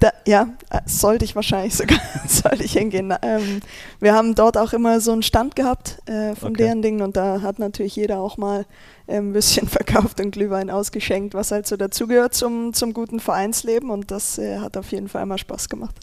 [0.00, 3.14] da, ja, äh, sollte ich wahrscheinlich sogar sollte ich hingehen.
[3.22, 3.60] Ähm,
[4.00, 6.64] wir haben dort auch immer so einen Stand gehabt äh, von okay.
[6.64, 8.66] deren Dingen und da hat natürlich jeder auch mal
[9.06, 13.90] äh, ein bisschen verkauft und Glühwein ausgeschenkt, was halt so dazugehört zum, zum guten Vereinsleben
[13.90, 15.96] und das äh, hat auf jeden Fall immer Spaß gemacht.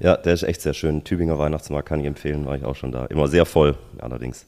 [0.00, 1.02] Ja, der ist echt sehr schön.
[1.02, 3.06] Tübinger Weihnachtsmarkt kann ich empfehlen, war ich auch schon da.
[3.06, 4.46] Immer sehr voll, allerdings.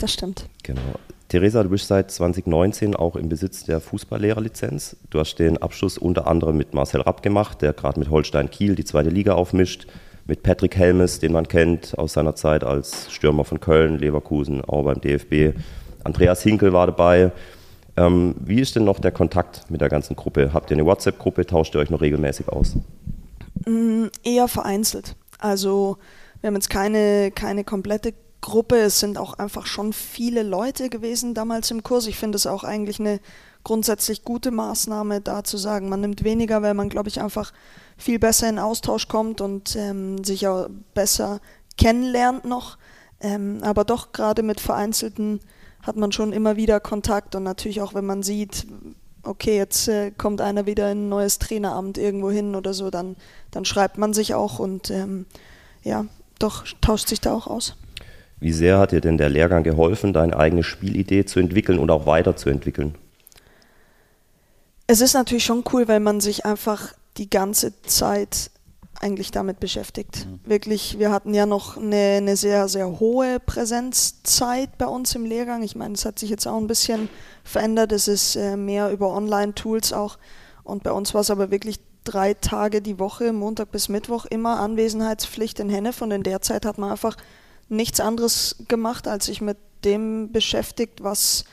[0.00, 0.48] Das stimmt.
[0.64, 0.80] Genau.
[1.28, 4.96] Theresa, du bist seit 2019 auch im Besitz der Fußballlehrerlizenz.
[5.10, 8.74] Du hast den Abschluss unter anderem mit Marcel Rapp gemacht, der gerade mit Holstein Kiel
[8.74, 9.86] die zweite Liga aufmischt,
[10.26, 14.84] mit Patrick Helmes, den man kennt aus seiner Zeit als Stürmer von Köln, Leverkusen, auch
[14.84, 15.58] beim DFB.
[16.02, 17.30] Andreas Hinkel war dabei.
[17.98, 20.54] Ähm, wie ist denn noch der Kontakt mit der ganzen Gruppe?
[20.54, 21.44] Habt ihr eine WhatsApp-Gruppe?
[21.44, 22.74] Tauscht ihr euch noch regelmäßig aus?
[23.66, 25.14] Mm, eher vereinzelt.
[25.38, 25.98] Also
[26.40, 28.76] wir haben jetzt keine, keine komplette Gruppe.
[28.76, 32.06] Es sind auch einfach schon viele Leute gewesen damals im Kurs.
[32.06, 33.20] Ich finde es auch eigentlich eine
[33.64, 37.52] grundsätzlich gute Maßnahme, da zu sagen, man nimmt weniger, weil man, glaube ich, einfach
[37.96, 41.40] viel besser in Austausch kommt und ähm, sich auch besser
[41.76, 42.78] kennenlernt noch.
[43.20, 45.40] Ähm, aber doch gerade mit Vereinzelten
[45.82, 48.66] hat man schon immer wieder Kontakt und natürlich auch, wenn man sieht,
[49.22, 53.16] okay, jetzt äh, kommt einer wieder in ein neues Traineramt irgendwo hin oder so, dann,
[53.50, 55.26] dann schreibt man sich auch und ähm,
[55.82, 56.06] ja,
[56.38, 57.74] doch tauscht sich da auch aus.
[58.40, 62.06] Wie sehr hat dir denn der Lehrgang geholfen, deine eigene Spielidee zu entwickeln und auch
[62.06, 62.94] weiterzuentwickeln?
[64.86, 68.50] Es ist natürlich schon cool, weil man sich einfach die ganze Zeit
[69.00, 70.26] eigentlich damit beschäftigt.
[70.26, 70.40] Mhm.
[70.48, 75.62] Wirklich, wir hatten ja noch eine, eine, sehr, sehr hohe Präsenzzeit bei uns im Lehrgang.
[75.62, 77.08] Ich meine, es hat sich jetzt auch ein bisschen
[77.44, 77.92] verändert.
[77.92, 80.18] Es ist äh, mehr über Online-Tools auch.
[80.64, 84.58] Und bei uns war es aber wirklich drei Tage die Woche, Montag bis Mittwoch, immer
[84.60, 86.02] Anwesenheitspflicht in Hennef.
[86.02, 87.16] Und in der Zeit hat man einfach
[87.68, 91.44] nichts anderes gemacht, als sich mit dem beschäftigt, was,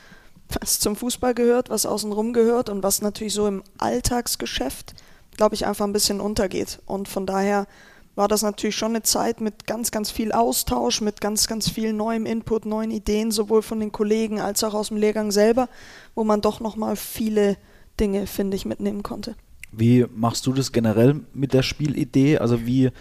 [0.59, 4.95] was zum Fußball gehört, was außenrum gehört und was natürlich so im Alltagsgeschäft
[5.35, 6.79] glaube ich, einfach ein bisschen untergeht.
[6.85, 7.67] Und von daher
[8.15, 11.93] war das natürlich schon eine Zeit mit ganz, ganz viel Austausch, mit ganz, ganz viel
[11.93, 15.67] neuem Input, neuen Ideen, sowohl von den Kollegen als auch aus dem Lehrgang selber,
[16.15, 17.57] wo man doch nochmal viele
[17.99, 19.35] Dinge, finde ich, mitnehmen konnte.
[19.71, 22.37] Wie machst du das generell mit der Spielidee?
[22.37, 22.91] Also wie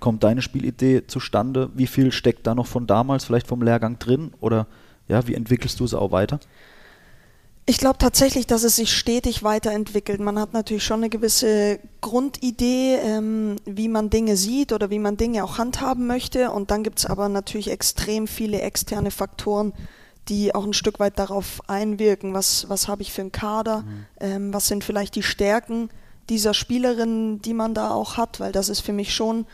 [0.00, 1.70] kommt deine Spielidee zustande?
[1.74, 4.32] Wie viel steckt da noch von damals, vielleicht vom Lehrgang drin?
[4.40, 4.66] Oder
[5.08, 6.40] ja, wie entwickelst du es auch weiter?
[7.66, 10.18] Ich glaube tatsächlich, dass es sich stetig weiterentwickelt.
[10.18, 15.16] Man hat natürlich schon eine gewisse Grundidee, ähm, wie man Dinge sieht oder wie man
[15.16, 16.50] Dinge auch handhaben möchte.
[16.50, 19.72] Und dann gibt es aber natürlich extrem viele externe Faktoren,
[20.28, 22.34] die auch ein Stück weit darauf einwirken.
[22.34, 23.82] Was, was habe ich für einen Kader?
[23.82, 24.06] Mhm.
[24.18, 25.90] Ähm, was sind vielleicht die Stärken
[26.28, 28.40] dieser Spielerin, die man da auch hat?
[28.40, 29.46] Weil das ist für mich schon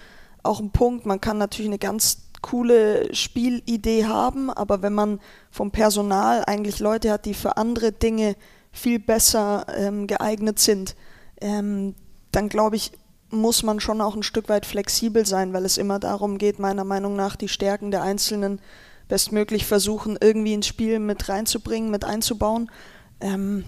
[0.47, 1.07] auch ein Punkt.
[1.07, 7.11] Man kann natürlich eine ganz coole Spielidee haben, aber wenn man vom Personal eigentlich Leute
[7.11, 8.37] hat, die für andere Dinge
[8.73, 10.95] viel besser ähm, geeignet sind,
[11.41, 11.95] ähm,
[12.31, 12.93] dann glaube ich,
[13.31, 16.85] muss man schon auch ein Stück weit flexibel sein, weil es immer darum geht, meiner
[16.85, 18.61] Meinung nach, die Stärken der Einzelnen
[19.09, 22.71] bestmöglich versuchen, irgendwie ins Spiel mit reinzubringen, mit einzubauen.
[23.21, 23.65] Ähm,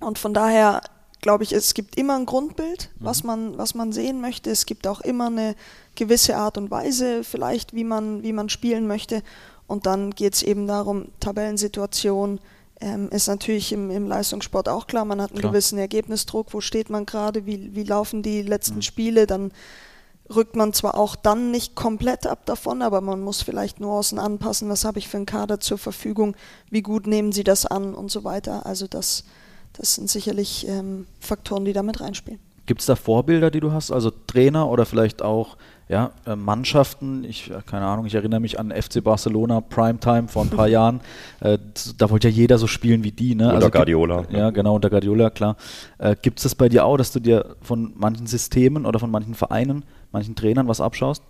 [0.00, 0.80] und von daher
[1.26, 3.26] glaube ich, es gibt immer ein Grundbild, was mhm.
[3.26, 4.48] man, was man sehen möchte.
[4.48, 5.56] Es gibt auch immer eine
[5.96, 9.24] gewisse Art und Weise, vielleicht, wie man, wie man spielen möchte.
[9.66, 12.38] Und dann geht es eben darum, Tabellensituation
[12.80, 15.04] ähm, ist natürlich im, im, Leistungssport auch klar.
[15.04, 15.50] Man hat einen klar.
[15.50, 16.54] gewissen Ergebnisdruck.
[16.54, 17.44] Wo steht man gerade?
[17.44, 18.82] Wie, wie laufen die letzten mhm.
[18.82, 19.26] Spiele?
[19.26, 19.50] Dann
[20.32, 24.68] rückt man zwar auch dann nicht komplett ab davon, aber man muss vielleicht Nuancen anpassen.
[24.68, 26.36] Was habe ich für einen Kader zur Verfügung?
[26.70, 28.64] Wie gut nehmen sie das an und so weiter?
[28.64, 29.24] Also das
[29.78, 32.40] das sind sicherlich ähm, Faktoren, die damit reinspielen.
[32.66, 35.56] Gibt es da Vorbilder, die du hast, also Trainer oder vielleicht auch
[35.88, 37.22] ja, äh, Mannschaften?
[37.22, 41.00] Ich, äh, keine Ahnung, ich erinnere mich an FC Barcelona Primetime vor ein paar Jahren.
[41.38, 41.58] Äh,
[41.96, 43.36] da wollte ja jeder so spielen wie die.
[43.36, 43.44] Ne?
[43.44, 44.24] Unter also, Guardiola.
[44.30, 45.56] Ja, genau, unter Guardiola, klar.
[45.98, 49.12] Äh, Gibt es das bei dir auch, dass du dir von manchen Systemen oder von
[49.12, 51.22] manchen Vereinen, manchen Trainern was abschaust?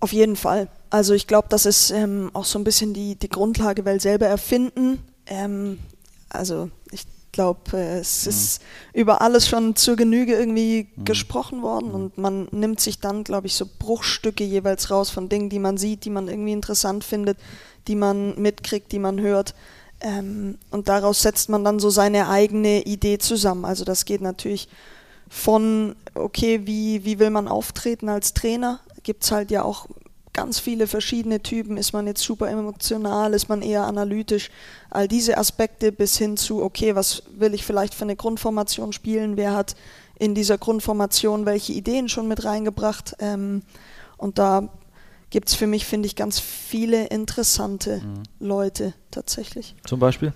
[0.00, 0.68] Auf jeden Fall.
[0.88, 4.26] Also ich glaube, das ist ähm, auch so ein bisschen die, die Grundlage, weil selber
[4.26, 4.98] erfinden.
[5.26, 5.78] Ähm,
[6.30, 7.04] also ich
[7.36, 8.30] glaube, äh, es mhm.
[8.30, 11.04] ist über alles schon zur Genüge irgendwie mhm.
[11.04, 15.50] gesprochen worden und man nimmt sich dann, glaube ich, so Bruchstücke jeweils raus von Dingen,
[15.50, 17.38] die man sieht, die man irgendwie interessant findet,
[17.86, 19.54] die man mitkriegt, die man hört.
[20.00, 23.64] Ähm, und daraus setzt man dann so seine eigene Idee zusammen.
[23.64, 24.68] Also das geht natürlich
[25.28, 28.80] von, okay, wie, wie will man auftreten als Trainer?
[29.02, 29.86] Gibt es halt ja auch
[30.36, 31.78] ganz viele verschiedene Typen.
[31.78, 34.50] Ist man jetzt super emotional, ist man eher analytisch?
[34.90, 39.38] All diese Aspekte bis hin zu, okay, was will ich vielleicht für eine Grundformation spielen?
[39.38, 39.76] Wer hat
[40.18, 43.16] in dieser Grundformation welche Ideen schon mit reingebracht?
[43.18, 43.62] Ähm,
[44.18, 44.68] und da
[45.30, 48.22] gibt es für mich, finde ich, ganz viele interessante mhm.
[48.38, 49.74] Leute tatsächlich.
[49.86, 50.34] Zum Beispiel?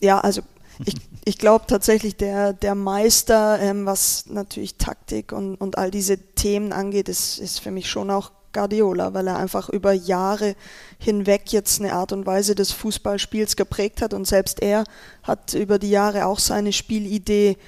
[0.00, 0.42] Ja, also
[0.84, 0.94] ich,
[1.24, 6.72] ich glaube tatsächlich, der, der Meister, ähm, was natürlich Taktik und, und all diese Themen
[6.72, 10.56] angeht, ist, ist für mich schon auch Guardiola, weil er einfach über Jahre
[10.98, 14.84] hinweg jetzt eine Art und Weise des Fußballspiels geprägt hat und selbst er
[15.22, 17.58] hat über die Jahre auch seine Spielidee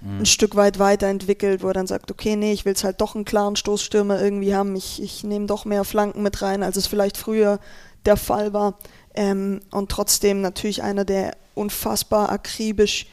[0.00, 0.20] mhm.
[0.20, 3.16] ein Stück weit weiterentwickelt, wo er dann sagt, okay, nee, ich will es halt doch
[3.16, 6.86] einen klaren Stoßstürmer irgendwie haben, ich, ich nehme doch mehr Flanken mit rein, als es
[6.86, 7.58] vielleicht früher
[8.06, 8.78] der Fall war.
[9.14, 13.06] Ähm, und trotzdem natürlich einer, der unfassbar akribisch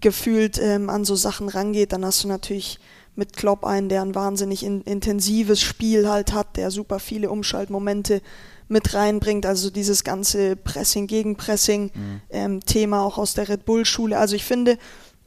[0.00, 2.78] gefühlt ähm, an so Sachen rangeht, dann hast du natürlich
[3.16, 8.22] mit Klopp einen, der ein wahnsinnig in, intensives Spiel halt hat, der super viele Umschaltmomente
[8.68, 12.20] mit reinbringt, also dieses ganze Pressing, Gegenpressing, mhm.
[12.30, 14.18] ähm, Thema auch aus der Red Bull-Schule.
[14.18, 14.76] Also ich finde,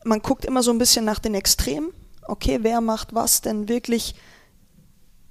[0.03, 1.91] man guckt immer so ein bisschen nach den Extremen.
[2.27, 4.15] Okay, wer macht was denn wirklich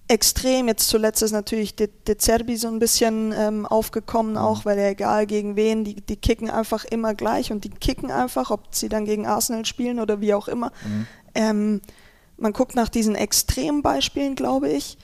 [0.09, 0.69] extrem?
[0.69, 4.39] Jetzt zuletzt ist natürlich De, De Zerbi so ein bisschen ähm, aufgekommen, mhm.
[4.39, 8.11] auch weil er egal gegen wen, die, die kicken einfach immer gleich und die kicken
[8.11, 10.73] einfach, ob sie dann gegen Arsenal spielen oder wie auch immer.
[10.85, 11.07] Mhm.
[11.35, 11.81] Ähm,
[12.39, 14.97] man guckt nach diesen Extrembeispielen, glaube ich,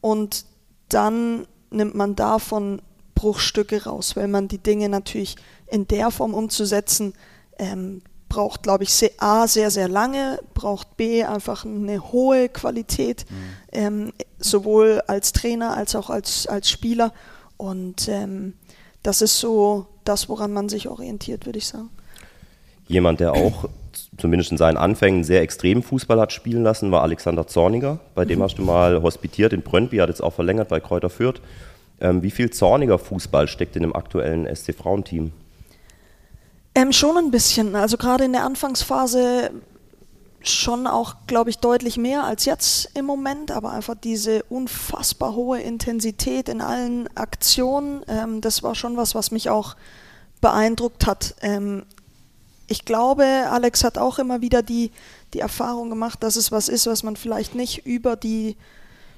[0.00, 0.44] und
[0.88, 2.82] dann nimmt man davon
[3.14, 7.14] Bruchstücke raus, weil man die Dinge natürlich in der Form umzusetzen,
[7.58, 13.36] ähm, braucht, glaube ich, A, sehr, sehr lange, braucht B, einfach eine hohe Qualität, mhm.
[13.72, 17.12] ähm, sowohl als Trainer als auch als, als Spieler.
[17.58, 18.54] Und ähm,
[19.02, 21.90] das ist so das, woran man sich orientiert, würde ich sagen.
[22.88, 23.68] Jemand, der auch
[24.16, 27.98] zumindest in seinen Anfängen sehr extremen Fußball hat spielen lassen, war Alexander Zorniger.
[28.14, 31.40] Bei dem hast du mal hospitiert in Brøndby, hat jetzt auch verlängert bei Kräuter Fürth.
[32.00, 35.32] Ähm, wie viel Zorniger Fußball steckt in dem aktuellen SC Frauenteam?
[36.74, 37.76] Ähm, schon ein bisschen.
[37.76, 39.50] Also gerade in der Anfangsphase
[40.40, 45.60] schon auch, glaube ich, deutlich mehr als jetzt im Moment, aber einfach diese unfassbar hohe
[45.60, 49.76] Intensität in allen Aktionen, ähm, das war schon was, was mich auch
[50.40, 51.36] beeindruckt hat.
[51.42, 51.84] Ähm,
[52.72, 54.90] ich glaube, Alex hat auch immer wieder die,
[55.34, 58.56] die Erfahrung gemacht, dass es was ist, was man vielleicht nicht über die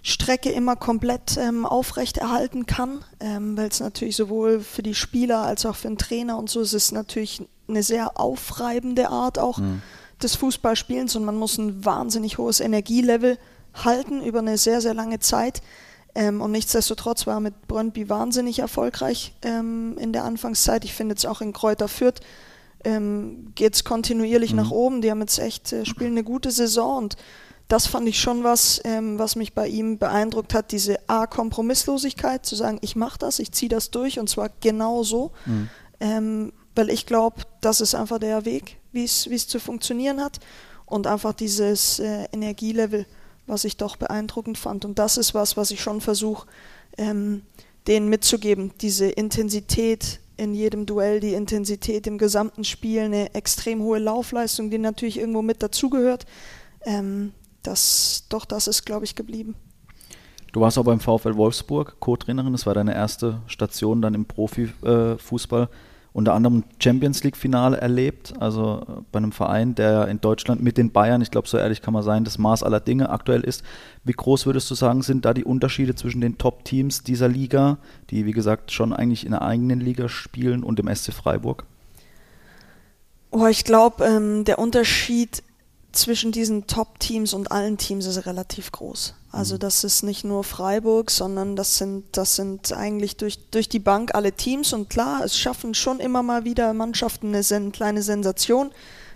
[0.03, 5.65] Strecke immer komplett ähm, aufrechterhalten kann, ähm, weil es natürlich sowohl für die Spieler als
[5.65, 9.81] auch für den Trainer und so ist es natürlich eine sehr aufreibende Art auch mhm.
[10.21, 13.39] des Fußballspielens und man muss ein wahnsinnig hohes Energielevel
[13.73, 15.63] halten über eine sehr, sehr lange Zeit.
[16.17, 20.85] Ähm, und nichtsdestotrotz war mit Brøndby wahnsinnig erfolgreich ähm, in der Anfangszeit.
[20.85, 22.21] Ich finde jetzt auch in Kräuter Fürth
[22.85, 24.59] ähm, geht es kontinuierlich mhm.
[24.59, 25.03] nach oben.
[25.03, 27.17] Die haben jetzt echt, äh, spielen eine gute Saison und
[27.69, 32.57] das fand ich schon was, ähm, was mich bei ihm beeindruckt hat, diese A-Kompromisslosigkeit, zu
[32.57, 35.69] sagen, ich mache das, ich ziehe das durch und zwar genau so, mhm.
[36.01, 40.41] ähm, weil ich glaube, das ist einfach der Weg, wie es zu funktionieren hat
[40.87, 43.07] und einfach dieses äh, Energielevel,
[43.47, 46.47] was ich doch beeindruckend fand und das ist was, was ich schon versuche,
[46.99, 47.43] ähm,
[47.87, 53.99] denen mitzugeben, diese Intensität in jedem Duell, die Intensität im gesamten Spiel, eine extrem hohe
[53.99, 56.27] Laufleistung, die natürlich irgendwo mit dazugehört.
[56.85, 59.55] Ähm, das, doch, das ist, glaube ich, geblieben.
[60.53, 65.69] Du warst auch beim VfL Wolfsburg Co-Trainerin, das war deine erste Station dann im Profifußball.
[66.15, 70.93] Unter anderem Champions League-Finale erlebt, also äh, bei einem Verein, der in Deutschland mit den
[70.93, 73.65] Bayern, ich glaube, so ehrlich kann man sein, das Maß aller Dinge aktuell ist.
[74.05, 77.79] Wie groß würdest du sagen, sind da die Unterschiede zwischen den Top-Teams dieser Liga,
[78.11, 81.65] die wie gesagt schon eigentlich in der eigenen Liga spielen, und dem SC Freiburg?
[83.33, 85.43] Oh, ich glaube, ähm, der Unterschied
[85.97, 89.15] zwischen diesen Top-Teams und allen Teams ist relativ groß.
[89.31, 89.61] Also mhm.
[89.61, 94.15] das ist nicht nur Freiburg, sondern das sind, das sind eigentlich durch, durch die Bank
[94.15, 94.73] alle Teams.
[94.73, 98.71] Und klar, es schaffen schon immer mal wieder Mannschaften eine sen kleine Sensation,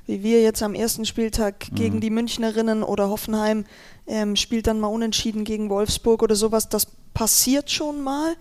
[0.06, 1.74] wie wir jetzt am ersten Spieltag mhm.
[1.74, 3.64] gegen die Münchnerinnen oder Hoffenheim
[4.06, 6.68] ähm, spielt dann mal unentschieden gegen Wolfsburg oder sowas.
[6.68, 8.34] Das passiert schon mal.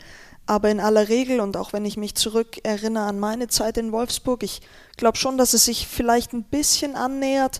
[0.49, 3.91] Aber in aller Regel, und auch wenn ich mich zurück erinnere an meine Zeit in
[3.91, 4.61] Wolfsburg, ich
[4.95, 7.59] glaube schon, dass es sich vielleicht ein bisschen annähert,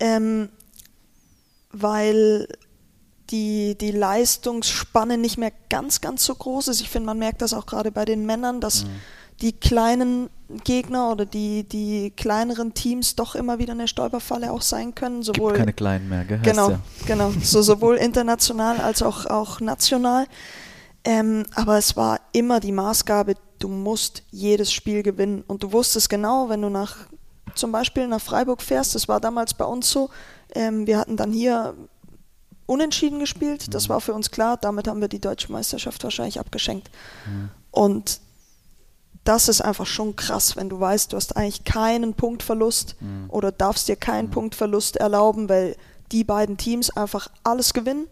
[0.00, 0.48] ähm,
[1.72, 2.48] weil
[3.30, 6.80] die, die Leistungsspanne nicht mehr ganz, ganz so groß ist.
[6.80, 8.88] Ich finde, man merkt das auch gerade bei den Männern, dass mhm.
[9.40, 10.30] die kleinen
[10.64, 15.22] Gegner oder die, die kleineren Teams doch immer wieder eine Stolperfalle auch sein können.
[15.22, 16.40] Sowohl, Gibt keine kleinen mehr, gell?
[16.42, 16.80] Genau, ja.
[17.06, 17.32] genau.
[17.42, 20.26] So sowohl international als auch, auch national.
[21.04, 25.44] Ähm, aber es war immer die Maßgabe, du musst jedes Spiel gewinnen.
[25.46, 26.96] Und du wusstest genau, wenn du nach
[27.54, 30.10] zum Beispiel nach Freiburg fährst, das war damals bei uns so,
[30.54, 31.74] ähm, wir hatten dann hier
[32.66, 33.94] unentschieden gespielt, das mhm.
[33.94, 36.90] war für uns klar, damit haben wir die deutsche Meisterschaft wahrscheinlich abgeschenkt.
[37.26, 37.50] Mhm.
[37.70, 38.20] Und
[39.24, 43.26] das ist einfach schon krass, wenn du weißt, du hast eigentlich keinen Punktverlust mhm.
[43.28, 44.32] oder darfst dir keinen mhm.
[44.32, 45.76] Punktverlust erlauben, weil
[46.12, 48.06] die beiden Teams einfach alles gewinnen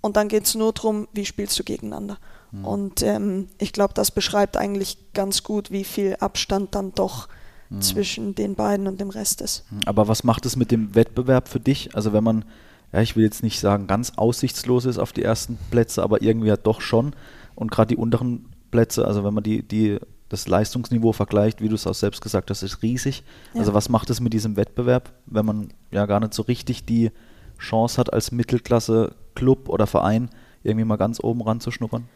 [0.00, 2.18] und dann geht es nur darum, wie spielst du gegeneinander.
[2.52, 2.64] Mhm.
[2.64, 7.28] Und ähm, ich glaube, das beschreibt eigentlich ganz gut, wie viel Abstand dann doch
[7.70, 7.80] mhm.
[7.80, 9.64] zwischen den beiden und dem Rest ist.
[9.70, 9.80] Mhm.
[9.86, 11.94] Aber was macht es mit dem Wettbewerb für dich?
[11.94, 12.44] Also wenn man,
[12.92, 16.48] ja, ich will jetzt nicht sagen, ganz aussichtslos ist auf die ersten Plätze, aber irgendwie
[16.48, 17.14] ja doch schon.
[17.54, 19.98] Und gerade die unteren Plätze, also wenn man die, die,
[20.28, 23.22] das Leistungsniveau vergleicht, wie du es auch selbst gesagt hast, ist riesig.
[23.54, 23.60] Ja.
[23.60, 27.10] Also was macht es mit diesem Wettbewerb, wenn man ja gar nicht so richtig die
[27.58, 30.28] Chance hat, als Mittelklasse-Club oder Verein
[30.62, 32.08] irgendwie mal ganz oben ranzuschnuppern?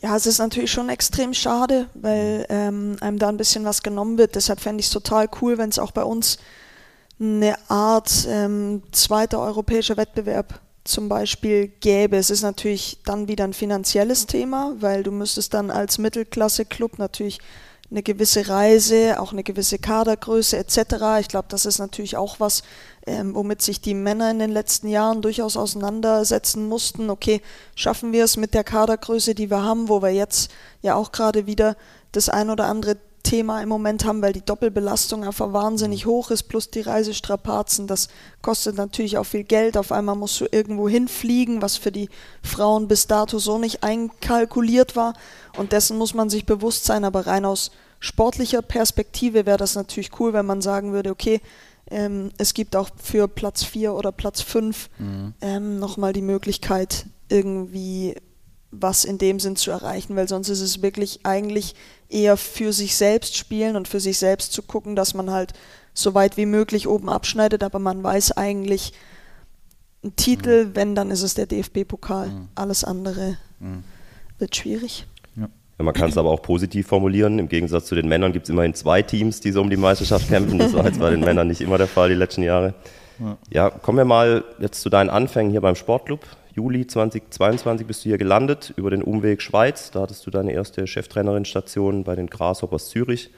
[0.00, 4.16] Ja, es ist natürlich schon extrem schade, weil ähm, einem da ein bisschen was genommen
[4.16, 4.36] wird.
[4.36, 6.38] Deshalb fände ich es total cool, wenn es auch bei uns
[7.20, 12.16] eine Art ähm, zweiter europäischer Wettbewerb zum Beispiel gäbe.
[12.16, 17.40] Es ist natürlich dann wieder ein finanzielles Thema, weil du müsstest dann als Mittelklasse-Club natürlich
[17.90, 21.20] eine gewisse Reise, auch eine gewisse Kadergröße etc.
[21.20, 22.62] Ich glaube, das ist natürlich auch was,
[23.06, 27.08] ähm, womit sich die Männer in den letzten Jahren durchaus auseinandersetzen mussten.
[27.08, 27.40] Okay,
[27.74, 30.50] schaffen wir es mit der Kadergröße, die wir haben, wo wir jetzt
[30.82, 31.76] ja auch gerade wieder
[32.12, 36.44] das ein oder andere Thema im Moment haben, weil die Doppelbelastung einfach wahnsinnig hoch ist,
[36.44, 37.86] plus die Reisestrapazen.
[37.86, 38.08] Das
[38.42, 39.76] kostet natürlich auch viel Geld.
[39.76, 42.08] Auf einmal musst du irgendwo hinfliegen, was für die
[42.42, 45.14] Frauen bis dato so nicht einkalkuliert war.
[45.56, 47.04] Und dessen muss man sich bewusst sein.
[47.04, 51.40] Aber rein aus sportlicher Perspektive wäre das natürlich cool, wenn man sagen würde, okay,
[51.90, 55.34] ähm, es gibt auch für Platz 4 oder Platz 5 mhm.
[55.40, 58.14] ähm, nochmal die Möglichkeit, irgendwie
[58.70, 61.74] was in dem Sinn zu erreichen, weil sonst ist es wirklich eigentlich
[62.08, 65.54] eher für sich selbst spielen und für sich selbst zu gucken, dass man halt
[65.94, 68.92] so weit wie möglich oben abschneidet, aber man weiß eigentlich,
[70.04, 70.76] ein Titel, mhm.
[70.76, 72.28] wenn, dann ist es der DFB-Pokal.
[72.28, 72.48] Mhm.
[72.54, 73.82] Alles andere mhm.
[74.38, 75.06] wird schwierig.
[75.36, 75.48] Ja.
[75.78, 77.38] man kann es aber auch positiv formulieren.
[77.38, 80.28] Im Gegensatz zu den Männern gibt es immerhin zwei Teams, die so um die Meisterschaft
[80.28, 80.58] kämpfen.
[80.58, 82.74] Das war jetzt bei den Männern nicht immer der Fall die letzten Jahre.
[83.18, 83.36] Ja.
[83.50, 86.20] ja, kommen wir mal jetzt zu deinen Anfängen hier beim Sportclub.
[86.58, 89.92] Juli 2022 bist du hier gelandet über den Umweg Schweiz.
[89.92, 93.30] Da hattest du deine erste Cheftrainerin-Station bei den Grasshoppers Zürich.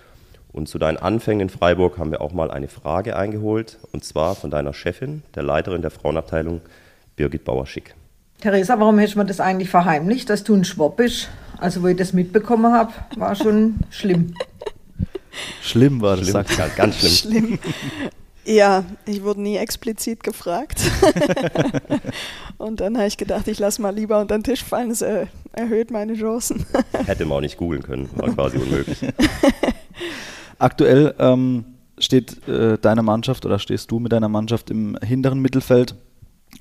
[0.52, 4.36] Und zu deinen Anfängen in Freiburg haben wir auch mal eine Frage eingeholt, und zwar
[4.36, 6.62] von deiner Chefin, der Leiterin der Frauenabteilung,
[7.16, 7.94] Birgit Bauer-Schick.
[8.40, 11.28] Theresa, warum hättest du mir das eigentlich verheimlicht, dass du ein Schwab bist?
[11.58, 14.32] Also, wo ich das mitbekommen habe, war schon schlimm.
[15.60, 17.46] Schlimm war das, schlimm, sagt ganz, ganz schlimm.
[17.46, 17.58] schlimm.
[18.50, 20.82] Ja, ich wurde nie explizit gefragt.
[22.58, 25.02] und dann habe ich gedacht, ich lasse mal lieber unter den Tisch fallen, es
[25.52, 26.66] erhöht meine Chancen.
[27.06, 28.98] Hätte man auch nicht googeln können, war quasi unmöglich.
[30.58, 31.64] Aktuell ähm,
[31.96, 35.94] steht äh, deine Mannschaft oder stehst du mit deiner Mannschaft im hinteren Mittelfeld.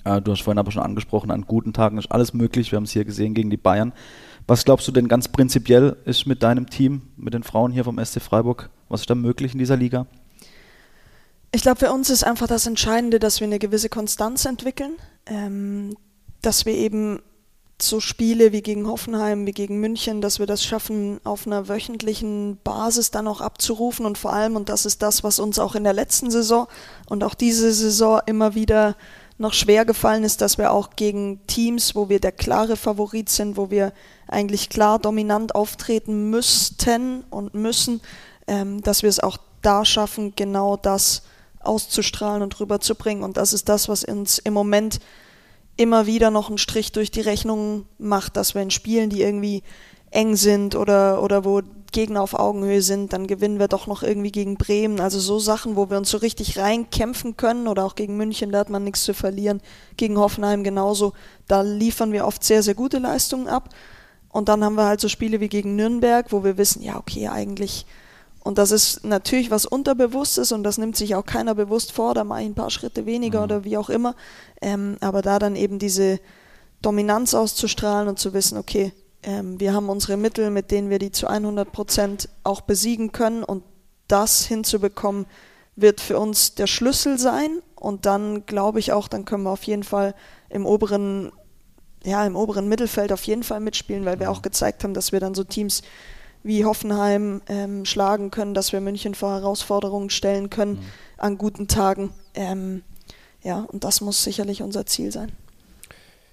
[0.03, 2.71] Äh, du hast vorhin aber schon angesprochen, an guten Tagen ist alles möglich.
[2.71, 3.93] Wir haben es hier gesehen gegen die Bayern.
[4.45, 7.97] Was glaubst du denn ganz prinzipiell ist mit deinem Team, mit den Frauen hier vom
[7.97, 8.69] SC Freiburg?
[8.89, 10.05] Was ist da möglich in dieser Liga?
[11.51, 14.93] Ich glaube, für uns ist einfach das Entscheidende, dass wir eine gewisse Konstanz entwickeln,
[15.25, 15.95] ähm,
[16.41, 17.21] dass wir eben
[17.81, 22.57] so Spiele wie gegen Hoffenheim, wie gegen München, dass wir das schaffen, auf einer wöchentlichen
[22.63, 25.85] Basis dann auch abzurufen und vor allem, und das ist das, was uns auch in
[25.85, 26.67] der letzten Saison
[27.07, 28.95] und auch diese Saison immer wieder
[29.37, 33.55] noch schwer gefallen ist, dass wir auch gegen Teams, wo wir der klare Favorit sind,
[33.55, 33.93] wo wir
[34.27, 38.01] eigentlich klar dominant auftreten müssten und müssen,
[38.47, 41.23] ähm, dass wir es auch da schaffen, genau das
[41.59, 43.23] auszustrahlen und rüberzubringen.
[43.23, 44.99] Und das ist das, was uns im Moment
[45.77, 49.63] immer wieder noch einen Strich durch die Rechnung macht, dass wir in Spielen, die irgendwie
[50.11, 54.31] eng sind oder, oder wo Gegner auf Augenhöhe sind, dann gewinnen wir doch noch irgendwie
[54.31, 54.99] gegen Bremen.
[54.99, 58.59] Also so Sachen, wo wir uns so richtig reinkämpfen können oder auch gegen München, da
[58.59, 59.61] hat man nichts zu verlieren.
[59.97, 61.13] Gegen Hoffenheim genauso.
[61.47, 63.69] Da liefern wir oft sehr, sehr gute Leistungen ab.
[64.29, 67.27] Und dann haben wir halt so Spiele wie gegen Nürnberg, wo wir wissen, ja, okay,
[67.27, 67.85] eigentlich.
[68.49, 72.23] Und das ist natürlich was Unterbewusstes und das nimmt sich auch keiner bewusst vor, da
[72.23, 73.43] mache ich ein paar Schritte weniger mhm.
[73.43, 74.15] oder wie auch immer.
[74.59, 76.19] Ähm, aber da dann eben diese
[76.81, 78.91] Dominanz auszustrahlen und zu wissen, okay,
[79.21, 83.43] ähm, wir haben unsere Mittel, mit denen wir die zu 100 Prozent auch besiegen können
[83.43, 83.63] und
[84.07, 85.27] das hinzubekommen,
[85.75, 87.61] wird für uns der Schlüssel sein.
[87.75, 90.15] Und dann glaube ich auch, dann können wir auf jeden Fall
[90.49, 91.31] im oberen,
[92.03, 94.33] ja, im oberen Mittelfeld auf jeden Fall mitspielen, weil wir mhm.
[94.33, 95.83] auch gezeigt haben, dass wir dann so Teams
[96.49, 100.85] wie Hoffenheim ähm, schlagen können, dass wir München vor Herausforderungen stellen können mhm.
[101.17, 102.09] an guten Tagen.
[102.33, 102.81] Ähm,
[103.43, 105.31] ja, und das muss sicherlich unser Ziel sein.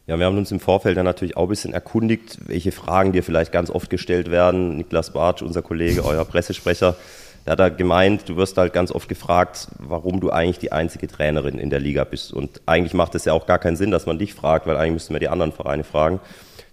[0.06, 3.22] Ja, wir haben uns im Vorfeld dann natürlich auch ein bisschen erkundigt, welche Fragen dir
[3.22, 4.78] vielleicht ganz oft gestellt werden.
[4.78, 6.96] Niklas Bartsch, unser Kollege, euer Pressesprecher,
[7.44, 11.08] der hat da gemeint, du wirst halt ganz oft gefragt, warum du eigentlich die einzige
[11.08, 12.32] Trainerin in der Liga bist.
[12.32, 14.94] Und eigentlich macht es ja auch gar keinen Sinn, dass man dich fragt, weil eigentlich
[14.94, 16.20] müssten wir die anderen Vereine fragen.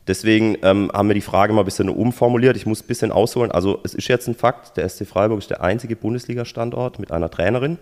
[0.07, 2.57] Deswegen ähm, haben wir die Frage mal ein bisschen umformuliert.
[2.57, 3.51] Ich muss ein bisschen ausholen.
[3.51, 7.31] Also es ist jetzt ein Fakt, der SC Freiburg ist der einzige Bundesliga-Standort mit einer
[7.31, 7.77] Trainerin.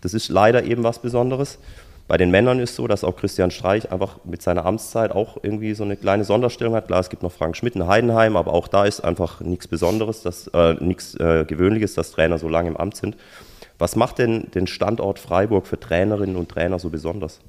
[0.00, 1.58] Das ist leider eben was Besonderes.
[2.06, 5.74] Bei den Männern ist so, dass auch Christian Streich einfach mit seiner Amtszeit auch irgendwie
[5.74, 6.86] so eine kleine Sonderstellung hat.
[6.86, 10.46] Klar, es gibt noch Frank Schmidt in Heidenheim, aber auch da ist einfach nichts Besonderes,
[10.54, 13.14] äh, nichts äh, Gewöhnliches, dass Trainer so lange im Amt sind.
[13.78, 17.40] Was macht denn den Standort Freiburg für Trainerinnen und Trainer so besonders?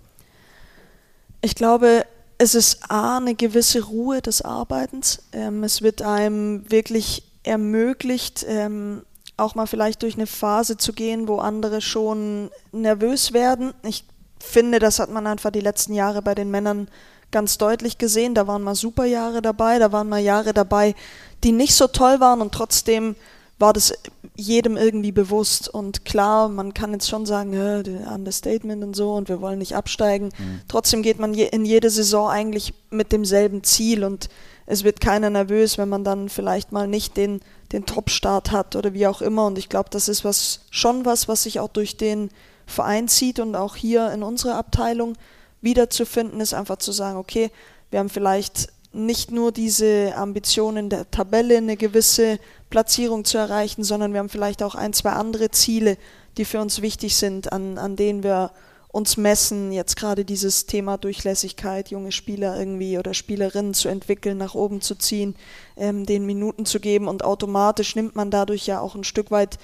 [1.42, 2.04] Ich glaube,
[2.40, 5.22] es ist A, eine gewisse Ruhe des Arbeitens.
[5.34, 9.04] Ähm, es wird einem wirklich ermöglicht, ähm,
[9.36, 13.74] auch mal vielleicht durch eine Phase zu gehen, wo andere schon nervös werden.
[13.84, 14.06] Ich
[14.40, 16.88] finde, das hat man einfach die letzten Jahre bei den Männern
[17.30, 18.36] ganz deutlich gesehen.
[18.36, 20.96] Da waren mal super Jahre dabei, da waren mal Jahre dabei,
[21.44, 23.18] die nicht so toll waren und trotzdem
[23.60, 23.94] war das
[24.40, 25.70] jedem irgendwie bewusst.
[25.70, 27.82] Und klar, man kann jetzt schon sagen, ja,
[28.14, 30.30] Understatement und so und wir wollen nicht absteigen.
[30.38, 30.62] Mhm.
[30.68, 34.30] Trotzdem geht man in jede Saison eigentlich mit demselben Ziel und
[34.66, 38.94] es wird keiner nervös, wenn man dann vielleicht mal nicht den, den Top-Start hat oder
[38.94, 39.48] wie auch immer.
[39.48, 42.30] Und ich glaube, das ist was schon was, was sich auch durch den
[42.68, 45.16] Verein zieht und auch hier in unserer Abteilung
[45.62, 47.50] wiederzufinden, ist einfach zu sagen, okay,
[47.90, 52.40] wir haben vielleicht nicht nur diese Ambition in der Tabelle eine gewisse
[52.70, 55.98] Platzierung zu erreichen, sondern wir haben vielleicht auch ein, zwei andere Ziele,
[56.38, 58.52] die für uns wichtig sind, an, an denen wir
[58.92, 64.56] uns messen, jetzt gerade dieses Thema Durchlässigkeit, junge Spieler irgendwie oder Spielerinnen zu entwickeln, nach
[64.56, 65.36] oben zu ziehen,
[65.78, 67.08] ähm, den Minuten zu geben.
[67.08, 69.60] Und automatisch nimmt man dadurch ja auch ein Stück weit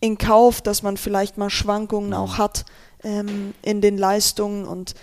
[0.00, 2.66] in Kauf, dass man vielleicht mal Schwankungen auch hat
[3.02, 4.66] ähm, in den Leistungen.
[4.66, 4.94] Und,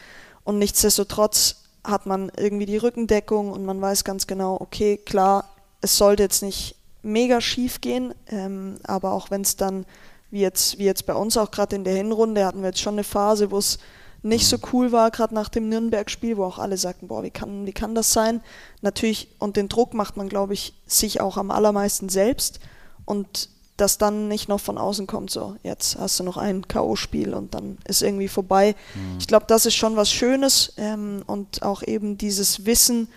[0.43, 5.49] und nichtsdestotrotz hat man irgendwie die Rückendeckung und man weiß ganz genau, okay, klar,
[5.81, 6.74] es sollte jetzt nicht
[7.05, 9.85] mega schief gehen, ähm, aber auch wenn es dann
[10.31, 12.95] wie jetzt, wie jetzt bei uns auch gerade in der Hinrunde, hatten wir jetzt schon
[12.95, 13.79] eine Phase, wo es
[14.21, 17.67] nicht so cool war, gerade nach dem Nürnberg-Spiel, wo auch alle sagten, boah, wie kann,
[17.67, 18.41] wie kann das sein?
[18.81, 22.59] Natürlich, und den Druck macht man, glaube ich, sich auch am allermeisten selbst.
[23.05, 27.33] Und dass dann nicht noch von außen kommt, so, jetzt hast du noch ein K.O.-Spiel
[27.33, 28.75] und dann ist irgendwie vorbei.
[28.95, 29.17] Mhm.
[29.19, 33.09] Ich glaube, das ist schon was Schönes ähm, und auch eben dieses Wissen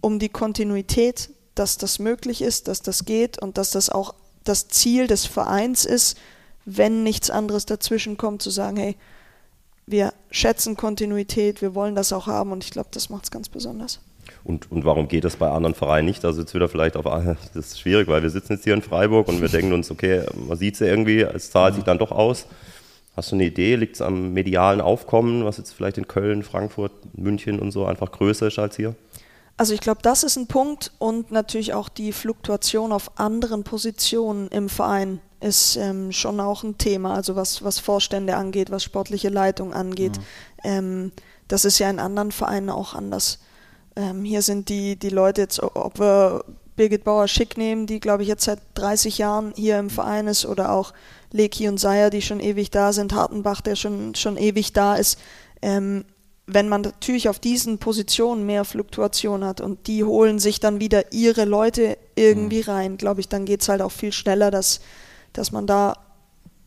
[0.00, 4.68] um die Kontinuität, dass das möglich ist, dass das geht und dass das auch das
[4.68, 6.18] Ziel des Vereins ist,
[6.64, 8.96] wenn nichts anderes dazwischen kommt, zu sagen, hey,
[9.86, 13.48] wir schätzen Kontinuität, wir wollen das auch haben und ich glaube, das macht es ganz
[13.48, 14.00] besonders.
[14.42, 16.24] Und, und warum geht das bei anderen Vereinen nicht?
[16.24, 19.28] Also jetzt wieder vielleicht auf, das ist schwierig, weil wir sitzen jetzt hier in Freiburg
[19.28, 22.10] und wir denken uns, okay, man sieht es ja irgendwie, es zahlt sich dann doch
[22.10, 22.46] aus.
[23.16, 23.76] Hast du eine Idee?
[23.76, 28.10] Liegt es am medialen Aufkommen, was jetzt vielleicht in Köln, Frankfurt, München und so einfach
[28.10, 28.94] größer ist als hier?
[29.56, 34.48] Also ich glaube, das ist ein Punkt und natürlich auch die Fluktuation auf anderen Positionen
[34.48, 39.28] im Verein ist ähm, schon auch ein Thema, also was, was Vorstände angeht, was sportliche
[39.28, 40.16] Leitung angeht.
[40.16, 40.22] Mhm.
[40.64, 41.12] Ähm,
[41.46, 43.38] das ist ja in anderen Vereinen auch anders.
[43.94, 46.44] Ähm, hier sind die, die Leute jetzt, ob wir
[46.76, 50.72] Birgit Bauer-Schick nehmen, die glaube ich jetzt seit 30 Jahren hier im Verein ist, oder
[50.72, 50.92] auch
[51.30, 55.18] Leki und Seyer, die schon ewig da sind, Hartenbach, der schon, schon ewig da ist.
[55.62, 56.04] Ähm,
[56.46, 61.12] wenn man natürlich auf diesen Positionen mehr Fluktuation hat und die holen sich dann wieder
[61.12, 62.70] ihre Leute irgendwie mhm.
[62.70, 64.80] rein, glaube ich, dann geht es halt auch viel schneller, dass,
[65.32, 65.96] dass man da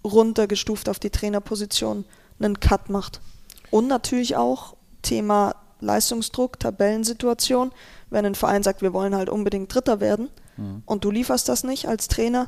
[0.04, 2.06] runtergestuft auf die Trainerposition
[2.40, 3.22] einen Cut macht.
[3.70, 7.72] Und natürlich auch Thema Leistungsdruck, Tabellensituation.
[8.10, 10.82] Wenn ein Verein sagt, wir wollen halt unbedingt Dritter werden mhm.
[10.86, 12.48] und du lieferst das nicht als Trainer,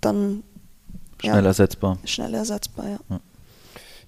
[0.00, 0.44] dann
[1.20, 1.98] schnell ja, ersetzbar.
[2.04, 2.98] Schnell ersetzbar, ja.
[3.08, 3.20] ja.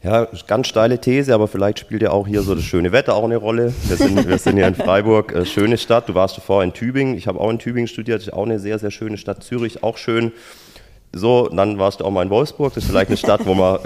[0.05, 3.23] Ja, ganz steile These, aber vielleicht spielt ja auch hier so das schöne Wetter auch
[3.23, 3.73] eine Rolle.
[3.87, 6.09] Wir sind, wir sind hier in Freiburg, äh, schöne Stadt.
[6.09, 7.17] Du warst davor in Tübingen.
[7.17, 9.45] Ich habe auch in Tübingen studiert, auch eine sehr, sehr schöne Stadt.
[9.45, 10.33] Zürich auch schön.
[11.13, 12.75] So, dann warst du auch mal in Wolfsburg.
[12.75, 13.79] Das ist vielleicht eine Stadt, wo man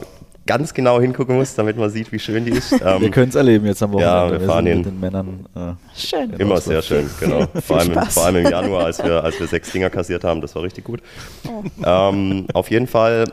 [0.46, 2.72] ganz genau hingucken muss, damit man sieht, wie schön die ist.
[2.72, 4.14] Ähm, wir können es erleben jetzt am Wochenende.
[4.14, 4.78] Ja, wir, wir fahren hin.
[4.78, 5.46] mit den Männern.
[5.54, 6.32] Äh, schön.
[6.38, 7.46] Immer sehr schön, genau.
[7.62, 10.54] vor, allem, vor allem im Januar, als wir, als wir sechs Dinger kassiert haben, das
[10.54, 11.00] war richtig gut.
[11.46, 11.62] Oh.
[11.84, 13.24] Ähm, auf jeden Fall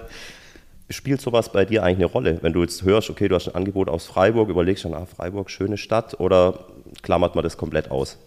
[0.93, 2.37] spielt sowas bei dir eigentlich eine Rolle?
[2.41, 5.49] Wenn du jetzt hörst, okay, du hast ein Angebot aus Freiburg, überlegst du, ah, Freiburg,
[5.49, 6.65] schöne Stadt, oder
[7.01, 8.17] klammert man das komplett aus?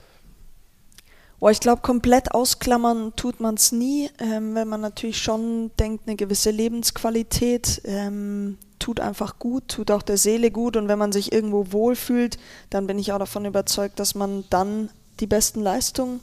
[1.39, 6.05] Boah, ich glaube, komplett ausklammern tut man es nie, ähm, wenn man natürlich schon denkt,
[6.07, 11.13] eine gewisse Lebensqualität ähm, tut einfach gut, tut auch der Seele gut und wenn man
[11.13, 12.39] sich irgendwo wohlfühlt,
[12.71, 14.89] dann bin ich auch davon überzeugt, dass man dann
[15.21, 16.21] die besten Leistungen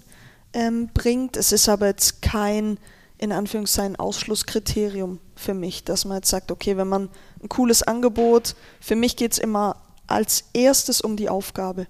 [0.54, 1.38] ähm, bringt.
[1.38, 2.78] Es ist aber jetzt kein
[3.24, 7.10] in Anführungszeichen Ausschlusskriterium für mich, dass man jetzt sagt, okay, wenn man
[7.42, 11.88] ein cooles Angebot, für mich geht es immer als erstes um die Aufgabe.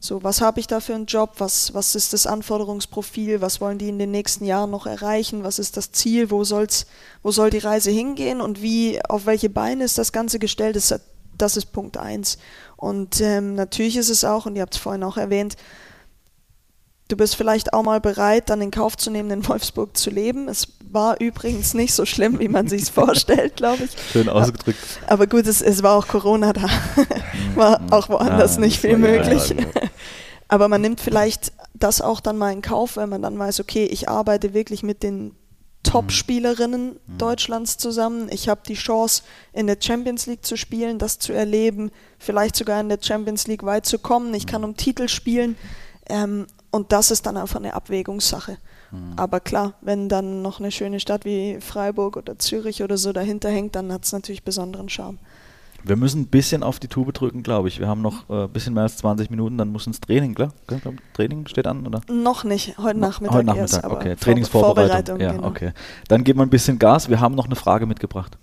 [0.00, 1.36] So, was habe ich da für einen Job?
[1.38, 3.40] Was, was ist das Anforderungsprofil?
[3.40, 5.44] Was wollen die in den nächsten Jahren noch erreichen?
[5.44, 6.30] Was ist das Ziel?
[6.30, 6.84] Wo, soll's,
[7.22, 8.42] wo soll die Reise hingehen?
[8.42, 10.76] Und wie, auf welche Beine ist das Ganze gestellt?
[10.76, 10.94] Das,
[11.38, 12.36] das ist Punkt eins.
[12.76, 15.56] Und ähm, natürlich ist es auch, und ihr habt es vorhin auch erwähnt,
[17.08, 20.48] Du bist vielleicht auch mal bereit, dann in Kauf zu nehmen, in Wolfsburg zu leben.
[20.48, 23.90] Es war übrigens nicht so schlimm, wie man sich vorstellt, glaube ich.
[24.12, 24.78] Schön ausgedrückt.
[25.06, 26.68] Aber gut, es, es war auch Corona da.
[27.54, 29.50] war auch woanders ja, nicht viel möglich.
[29.50, 29.66] Ja,
[30.48, 33.84] Aber man nimmt vielleicht das auch dann mal in Kauf, wenn man dann weiß, okay,
[33.84, 35.34] ich arbeite wirklich mit den
[35.82, 37.18] Top-Spielerinnen mhm.
[37.18, 38.28] Deutschlands zusammen.
[38.30, 42.80] Ich habe die Chance, in der Champions League zu spielen, das zu erleben, vielleicht sogar
[42.80, 44.34] in der Champions League weit zu kommen.
[44.34, 45.56] Ich kann um Titel spielen.
[46.08, 46.46] Ähm,
[46.76, 48.58] und das ist dann einfach eine Abwägungssache.
[48.90, 49.14] Mhm.
[49.16, 53.48] Aber klar, wenn dann noch eine schöne Stadt wie Freiburg oder Zürich oder so dahinter
[53.48, 55.18] hängt, dann hat es natürlich besonderen Charme.
[55.84, 57.78] Wir müssen ein bisschen auf die Tube drücken, glaube ich.
[57.78, 60.52] Wir haben noch ein äh, bisschen mehr als 20 Minuten, dann muss ins Training, klar?
[61.14, 62.00] Training steht an, oder?
[62.08, 63.36] Noch nicht, heute Nachmittag.
[63.36, 64.16] Heute Nachmittag, erst, okay.
[64.16, 65.20] Trainingsvorbereitung.
[65.20, 65.46] Ja, genau.
[65.46, 65.72] okay.
[66.08, 67.08] Dann geben wir ein bisschen Gas.
[67.08, 68.36] Wir haben noch eine Frage mitgebracht.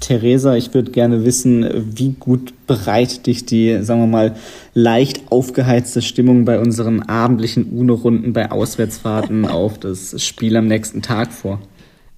[0.00, 4.36] Theresa, ich würde gerne wissen, wie gut bereitet dich die, sagen wir mal,
[4.74, 11.32] leicht aufgeheizte Stimmung bei unseren abendlichen UNO-Runden bei Auswärtsfahrten auf das Spiel am nächsten Tag
[11.32, 11.60] vor?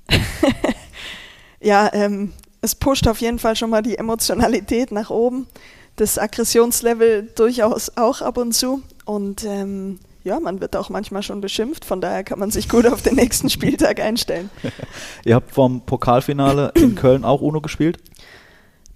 [1.60, 5.46] ja, ähm, es pusht auf jeden Fall schon mal die Emotionalität nach oben,
[5.96, 11.40] das Aggressionslevel durchaus auch ab und zu und ähm, ja, man wird auch manchmal schon
[11.40, 14.50] beschimpft, von daher kann man sich gut auf den nächsten Spieltag einstellen.
[15.24, 17.98] Ihr habt vom Pokalfinale in Köln auch UNO gespielt?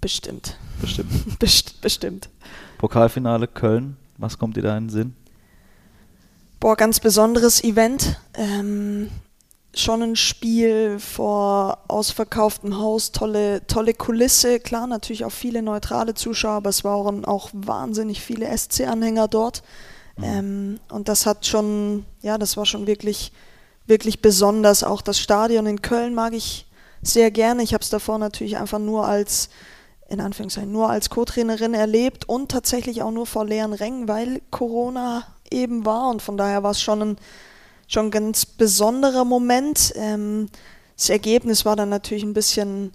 [0.01, 0.57] Bestimmt.
[0.81, 1.11] Bestimmt.
[1.39, 2.31] Best bestimmt.
[2.79, 5.15] Pokalfinale Köln, was kommt dir da in den Sinn?
[6.61, 8.19] Boah, ganz besonderes Event.
[8.35, 9.11] Ähm,
[9.75, 16.55] schon ein Spiel vor ausverkauftem Haus, tolle, tolle Kulisse, klar, natürlich auch viele neutrale Zuschauer,
[16.55, 19.63] aber es waren auch wahnsinnig viele SC-Anhänger dort.
[20.23, 23.33] Ähm, und das hat schon, ja, das war schon wirklich,
[23.87, 24.83] wirklich besonders.
[24.85, 26.67] Auch das Stadion in Köln mag ich,
[27.03, 27.63] sehr gerne.
[27.63, 29.49] Ich habe es davor natürlich einfach nur als,
[30.09, 35.27] in Anführungszeichen, nur als Co-Trainerin erlebt und tatsächlich auch nur vor leeren Rängen, weil Corona
[35.51, 37.17] eben war und von daher war es schon ein,
[37.87, 39.93] schon ein ganz besonderer Moment.
[39.97, 40.49] Ähm,
[40.97, 42.93] das Ergebnis war dann natürlich ein bisschen,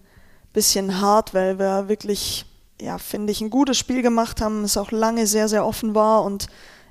[0.51, 2.45] bisschen hart, weil wir wirklich,
[2.81, 6.23] ja, finde ich, ein gutes Spiel gemacht haben, es auch lange sehr, sehr offen war
[6.23, 6.47] und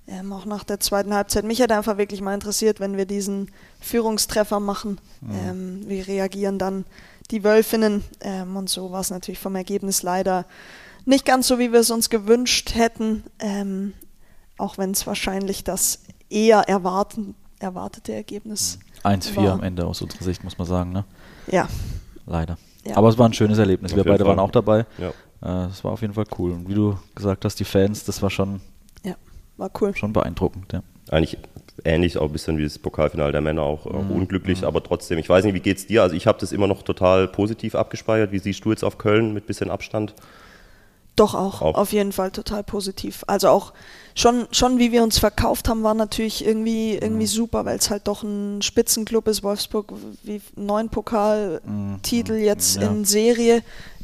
[0.06, 1.44] ähm, auch nach der zweiten Halbzeit.
[1.44, 3.50] Mich hätte einfach wirklich mal interessiert, wenn wir diesen
[3.80, 5.00] Führungstreffer machen.
[5.20, 5.30] Mhm.
[5.48, 6.84] Ähm, wie reagieren dann
[7.30, 8.02] die Wölfinnen?
[8.20, 10.44] Ähm, und so war es natürlich vom Ergebnis leider
[11.04, 13.24] nicht ganz so, wie wir es uns gewünscht hätten.
[13.38, 13.94] Ähm,
[14.58, 16.00] auch wenn es wahrscheinlich das
[16.30, 20.92] eher erwarten, erwartete Ergebnis 1-4 am Ende aus unserer Sicht, muss man sagen.
[20.92, 21.04] Ne?
[21.48, 21.68] Ja.
[22.26, 22.56] Leider.
[22.84, 22.96] Ja.
[22.96, 23.92] Aber es war ein schönes Erlebnis.
[23.92, 24.36] Auf wir beide Fall.
[24.36, 24.86] waren auch dabei.
[24.98, 25.10] Ja.
[25.42, 26.52] Äh, Es war auf jeden Fall cool.
[26.52, 28.60] Und wie du gesagt hast, die Fans, das war schon,
[29.62, 29.96] war cool.
[29.96, 30.72] schon beeindruckend.
[30.72, 30.82] Ja.
[31.10, 31.38] Eigentlich
[31.84, 34.10] ähnlich, auch ein bisschen wie das Pokalfinale der Männer, auch, auch Mhm.
[34.10, 36.02] unglücklich, aber trotzdem, ich weiß nicht, wie geht's dir?
[36.02, 38.30] Also ich habe das immer noch total positiv abgespeichert.
[38.32, 40.14] Wie siehst du jetzt auf Köln mit bisschen Abstand?
[41.14, 41.74] Doch auch, Auch.
[41.74, 43.22] auf jeden Fall total positiv.
[43.26, 43.74] Also auch
[44.14, 48.08] schon, schon wie wir uns verkauft haben, war natürlich irgendwie, irgendwie super, weil es halt
[48.08, 49.92] doch ein Spitzenclub ist, Wolfsburg,
[50.22, 52.88] wie neun Pokaltitel jetzt Ja.
[52.90, 53.62] in Serie.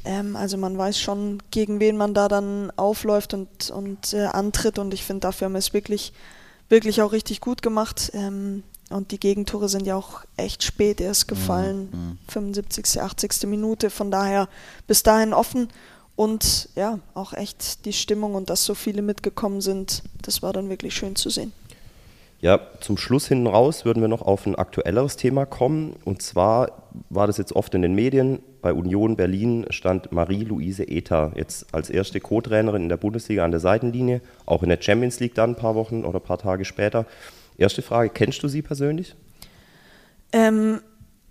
[0.09, 4.78] Ähm, also man weiß schon, gegen wen man da dann aufläuft und, und äh, antritt
[4.78, 6.14] und ich finde, dafür haben wir es wirklich,
[6.70, 8.11] wirklich auch richtig gut gemacht.
[8.14, 13.46] Ähm, und die Gegentore sind ja auch echt spät erst gefallen, 75., 80.
[13.46, 13.90] Minute.
[13.90, 14.48] Von daher
[14.86, 15.68] bis dahin offen.
[16.16, 20.70] Und ja, auch echt die Stimmung und dass so viele mitgekommen sind, das war dann
[20.70, 21.52] wirklich schön zu sehen.
[22.40, 25.94] Ja, zum Schluss hinten raus würden wir noch auf ein aktuelleres Thema kommen.
[26.06, 26.70] Und zwar
[27.11, 28.38] war das jetzt oft in den Medien.
[28.61, 33.61] Bei Union Berlin stand Marie-Louise Ether jetzt als erste Co-Trainerin in der Bundesliga an der
[33.61, 37.06] Seitenlinie, auch in der Champions League dann ein paar Wochen oder ein paar Tage später.
[37.56, 39.14] Erste Frage, kennst du sie persönlich?
[40.32, 40.80] Ähm,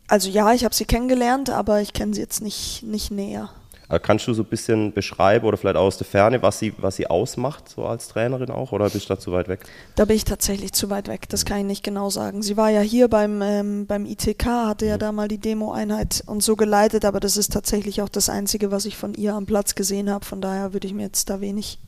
[0.07, 3.49] also ja, ich habe sie kennengelernt, aber ich kenne sie jetzt nicht, nicht näher.
[3.89, 6.73] Äh, Kannst du so ein bisschen beschreiben oder vielleicht auch aus der Ferne, was sie,
[6.77, 9.61] was sie ausmacht, so als Trainerin auch, oder bist du da zu weit weg?
[9.95, 12.41] Da bin ich tatsächlich zu weit weg, das kann ich nicht genau sagen.
[12.41, 16.43] Sie war ja hier beim, ähm, beim ITK, hatte ja da mal die Demo-Einheit und
[16.43, 19.75] so geleitet, aber das ist tatsächlich auch das Einzige, was ich von ihr am Platz
[19.75, 20.25] gesehen habe.
[20.25, 21.79] Von daher würde ich mir jetzt da wenig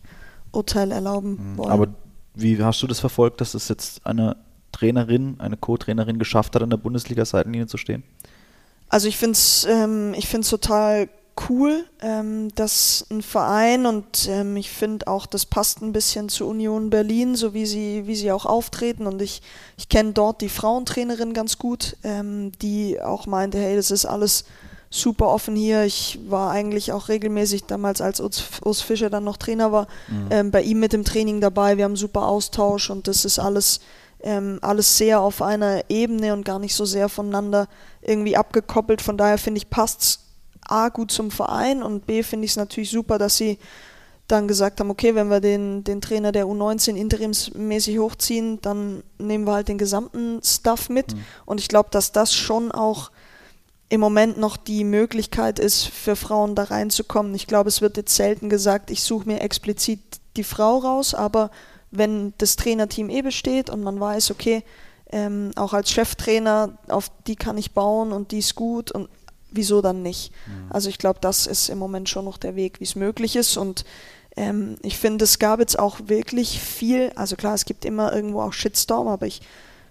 [0.51, 1.69] Urteil erlauben wollen.
[1.69, 1.87] Aber
[2.33, 4.37] wie hast du das verfolgt, dass es jetzt eine
[4.71, 8.03] Trainerin, eine Co-Trainerin geschafft hat, an der Bundesliga-Seitenlinie zu stehen?
[8.87, 11.09] Also ich finde es ähm, ich find's total
[11.49, 16.47] cool, ähm, dass ein Verein und ähm, ich finde auch, das passt ein bisschen zu
[16.47, 19.41] Union Berlin, so wie sie, wie sie auch auftreten und ich,
[19.77, 24.45] ich kenne dort die Frauentrainerin ganz gut, ähm, die auch meinte, hey, das ist alles
[24.89, 25.83] super offen hier.
[25.83, 29.87] Ich war eigentlich auch regelmäßig damals, als Urs, Fischer dann noch Trainer war,
[30.31, 31.77] ähm, bei ihm mit dem Training dabei.
[31.77, 33.81] Wir haben super Austausch und das ist alles,
[34.21, 37.67] ähm, alles sehr auf einer Ebene und gar nicht so sehr voneinander
[38.01, 39.01] irgendwie abgekoppelt.
[39.01, 40.21] Von daher finde ich, passt
[40.71, 43.57] A gut zum Verein und B finde ich es natürlich super, dass sie
[44.27, 49.45] dann gesagt haben, okay, wenn wir den, den Trainer der U19 interimsmäßig hochziehen, dann nehmen
[49.45, 51.15] wir halt den gesamten Stuff mit.
[51.45, 53.11] Und ich glaube, dass das schon auch
[53.89, 57.33] im Moment noch die Möglichkeit ist, für Frauen da reinzukommen.
[57.33, 59.99] Ich glaube, es wird jetzt selten gesagt, ich suche mir explizit
[60.37, 61.49] die Frau raus, aber
[61.89, 64.63] wenn das Trainerteam eh besteht und man weiß, okay,
[65.11, 69.09] ähm, auch als Cheftrainer, auf die kann ich bauen und die ist gut und
[69.51, 70.31] wieso dann nicht?
[70.69, 73.57] Also ich glaube, das ist im Moment schon noch der Weg, wie es möglich ist
[73.57, 73.85] und
[74.35, 78.41] ähm, ich finde, es gab jetzt auch wirklich viel, also klar, es gibt immer irgendwo
[78.41, 79.41] auch Shitstorm, aber ich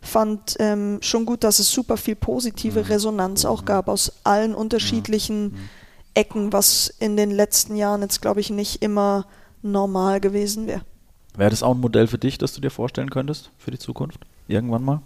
[0.00, 5.68] fand ähm, schon gut, dass es super viel positive Resonanz auch gab aus allen unterschiedlichen
[6.14, 9.26] Ecken, was in den letzten Jahren jetzt, glaube ich, nicht immer
[9.62, 10.82] normal gewesen wäre.
[11.36, 14.20] Wäre das auch ein Modell für dich, das du dir vorstellen könntest für die Zukunft?
[14.48, 15.02] Irgendwann mal?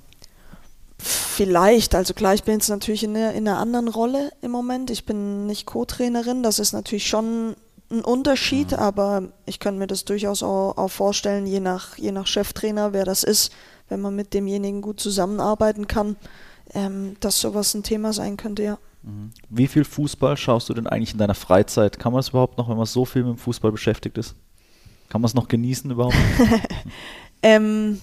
[1.02, 4.90] Vielleicht, also klar, ich bin jetzt natürlich in einer, in einer anderen Rolle im Moment.
[4.90, 7.56] Ich bin nicht Co-Trainerin, das ist natürlich schon
[7.90, 12.26] ein Unterschied, aber ich könnte mir das durchaus auch, auch vorstellen, je nach, je nach
[12.26, 13.52] Cheftrainer, wer das ist,
[13.88, 16.16] wenn man mit demjenigen gut zusammenarbeiten kann,
[16.72, 18.78] ähm, dass sowas ein Thema sein könnte, ja.
[19.50, 21.98] Wie viel Fußball schaust du denn eigentlich in deiner Freizeit?
[21.98, 24.36] Kann man das überhaupt noch, wenn man so viel mit dem Fußball beschäftigt ist?
[25.08, 26.14] Kann man es noch genießen überhaupt?
[27.42, 28.00] Ähm,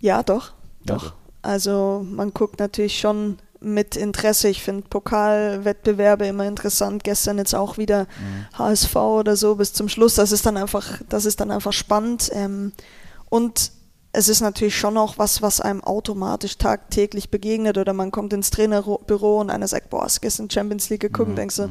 [0.00, 0.52] ja, doch,
[0.86, 1.14] Ja, doch.
[1.42, 4.48] Also man guckt natürlich schon mit Interesse.
[4.48, 7.04] Ich finde Pokalwettbewerbe immer interessant.
[7.04, 8.06] Gestern jetzt auch wieder
[8.58, 10.14] HSV oder so bis zum Schluss.
[10.14, 12.30] Das ist dann einfach, das ist dann einfach spannend.
[12.32, 12.72] Ähm,
[13.28, 13.72] und
[14.12, 18.50] es ist natürlich schon auch was, was einem automatisch tagtäglich begegnet oder man kommt ins
[18.50, 21.32] Trainerbüro und einer sagt, boah, hast du gestern Champions League geguckt mhm.
[21.32, 21.68] und denkst so,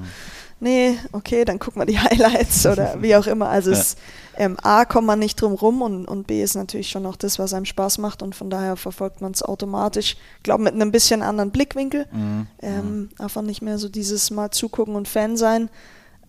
[0.61, 3.49] nee, okay, dann guck mal die Highlights oder wie auch immer.
[3.49, 3.77] Also ja.
[3.77, 3.97] es,
[4.37, 7.39] ähm, A, kommt man nicht drum rum und, und B ist natürlich schon auch das,
[7.39, 10.15] was einem Spaß macht und von daher verfolgt man es automatisch.
[10.37, 12.05] Ich glaube, mit einem bisschen anderen Blickwinkel.
[12.11, 12.47] Mhm.
[12.61, 13.09] Ähm, mhm.
[13.19, 15.69] einfach nicht mehr so dieses Mal zugucken und Fan sein.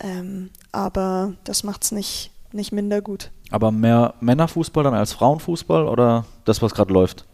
[0.00, 3.30] Ähm, aber das macht es nicht, nicht minder gut.
[3.50, 7.26] Aber mehr Männerfußball dann als Frauenfußball oder das, was gerade läuft?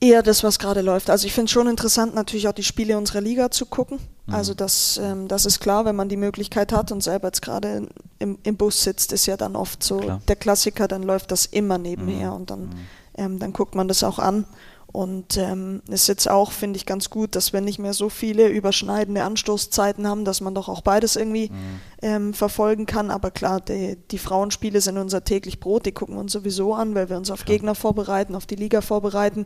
[0.00, 1.10] Eher das, was gerade läuft.
[1.10, 3.98] Also ich finde es schon interessant, natürlich auch die Spiele unserer Liga zu gucken.
[4.26, 4.34] Mhm.
[4.34, 7.88] Also das, ähm, das ist klar, wenn man die Möglichkeit hat und selber jetzt gerade
[8.18, 10.20] im, im Bus sitzt, ist ja dann oft so klar.
[10.26, 12.36] der Klassiker, dann läuft das immer nebenher mhm.
[12.36, 12.72] und dann, mhm.
[13.16, 14.44] ähm, dann guckt man das auch an.
[14.92, 18.48] Und ähm, ist jetzt auch, finde ich, ganz gut, dass wir nicht mehr so viele
[18.48, 21.80] überschneidende Anstoßzeiten haben, dass man doch auch beides irgendwie mhm.
[22.02, 23.10] ähm, verfolgen kann.
[23.10, 26.94] Aber klar, die, die, Frauenspiele sind unser täglich Brot, die gucken wir uns sowieso an,
[26.94, 27.46] weil wir uns auf.
[27.46, 29.44] Gegner vorbereiten, auf die Liga vorbereiten.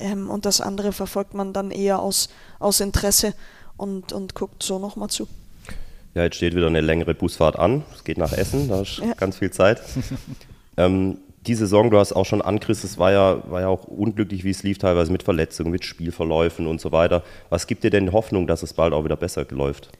[0.00, 3.34] Ähm, und das andere verfolgt man dann eher aus, aus Interesse
[3.76, 5.28] und, und guckt so nochmal zu.
[6.14, 7.84] Ja, jetzt steht wieder eine längere Busfahrt an.
[7.94, 9.12] Es geht nach Essen, da ist ja.
[9.12, 9.82] ganz viel Zeit.
[10.78, 14.44] ähm, die Saison, du hast auch schon angerissen, es war ja, war ja auch unglücklich,
[14.44, 17.22] wie es lief, teilweise mit Verletzungen, mit Spielverläufen und so weiter.
[17.50, 19.90] Was gibt dir denn Hoffnung, dass es bald auch wieder besser läuft?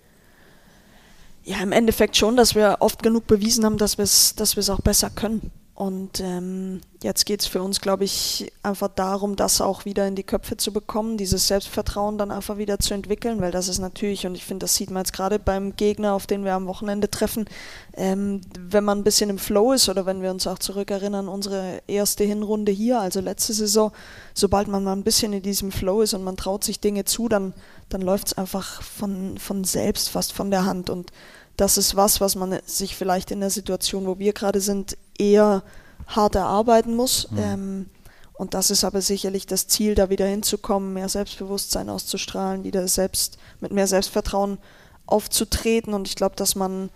[1.44, 4.80] Ja, im Endeffekt schon, dass wir oft genug bewiesen haben, dass wir es dass auch
[4.80, 5.52] besser können.
[5.76, 10.14] Und ähm, jetzt geht es für uns, glaube ich, einfach darum, das auch wieder in
[10.14, 14.26] die Köpfe zu bekommen, dieses Selbstvertrauen dann einfach wieder zu entwickeln, weil das ist natürlich,
[14.26, 17.10] und ich finde, das sieht man jetzt gerade beim Gegner, auf den wir am Wochenende
[17.10, 17.44] treffen,
[17.92, 21.82] ähm, wenn man ein bisschen im Flow ist oder wenn wir uns auch zurückerinnern, unsere
[21.86, 23.92] erste Hinrunde hier, also letzte Saison,
[24.32, 27.28] sobald man mal ein bisschen in diesem Flow ist und man traut sich Dinge zu,
[27.28, 27.52] dann,
[27.90, 30.88] dann läuft es einfach von, von selbst fast von der Hand.
[30.88, 31.12] Und
[31.58, 35.62] das ist was, was man sich vielleicht in der Situation, wo wir gerade sind, eher
[36.06, 37.30] hart erarbeiten muss.
[37.30, 37.38] Mhm.
[37.38, 37.86] Ähm,
[38.34, 43.38] und das ist aber sicherlich das Ziel, da wieder hinzukommen, mehr Selbstbewusstsein auszustrahlen, wieder selbst
[43.60, 44.58] mit mehr Selbstvertrauen
[45.06, 45.94] aufzutreten.
[45.94, 46.90] Und ich glaube, dass man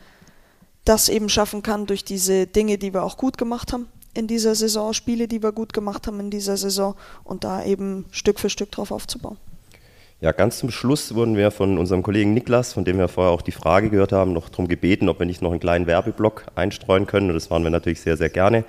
[0.84, 4.54] das eben schaffen kann durch diese Dinge, die wir auch gut gemacht haben in dieser
[4.54, 6.94] Saison, Spiele, die wir gut gemacht haben in dieser Saison
[7.24, 9.38] und da eben Stück für Stück drauf aufzubauen.
[10.22, 13.40] Ja, ganz zum Schluss wurden wir von unserem Kollegen Niklas, von dem wir vorher auch
[13.40, 17.06] die Frage gehört haben, noch darum gebeten, ob wir nicht noch einen kleinen Werbeblock einstreuen
[17.06, 17.28] können.
[17.28, 18.64] Und das waren wir natürlich sehr, sehr gerne.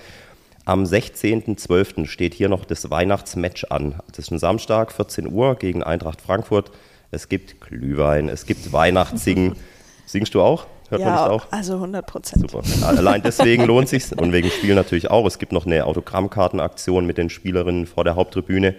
[0.63, 2.05] Am 16.12.
[2.05, 3.95] steht hier noch das Weihnachtsmatch an.
[4.07, 6.71] Das ist ein Samstag, 14 Uhr gegen Eintracht Frankfurt.
[7.09, 9.57] Es gibt Glühwein, es gibt Weihnachtssingen.
[10.05, 10.67] Singst du auch?
[10.87, 11.51] Hört ja, man das auch?
[11.51, 12.49] Also 100 Prozent.
[12.49, 12.63] Super.
[12.85, 15.25] Allein deswegen lohnt sich und wegen Spiel natürlich auch.
[15.25, 18.75] Es gibt noch eine Autogrammkartenaktion mit den Spielerinnen vor der Haupttribüne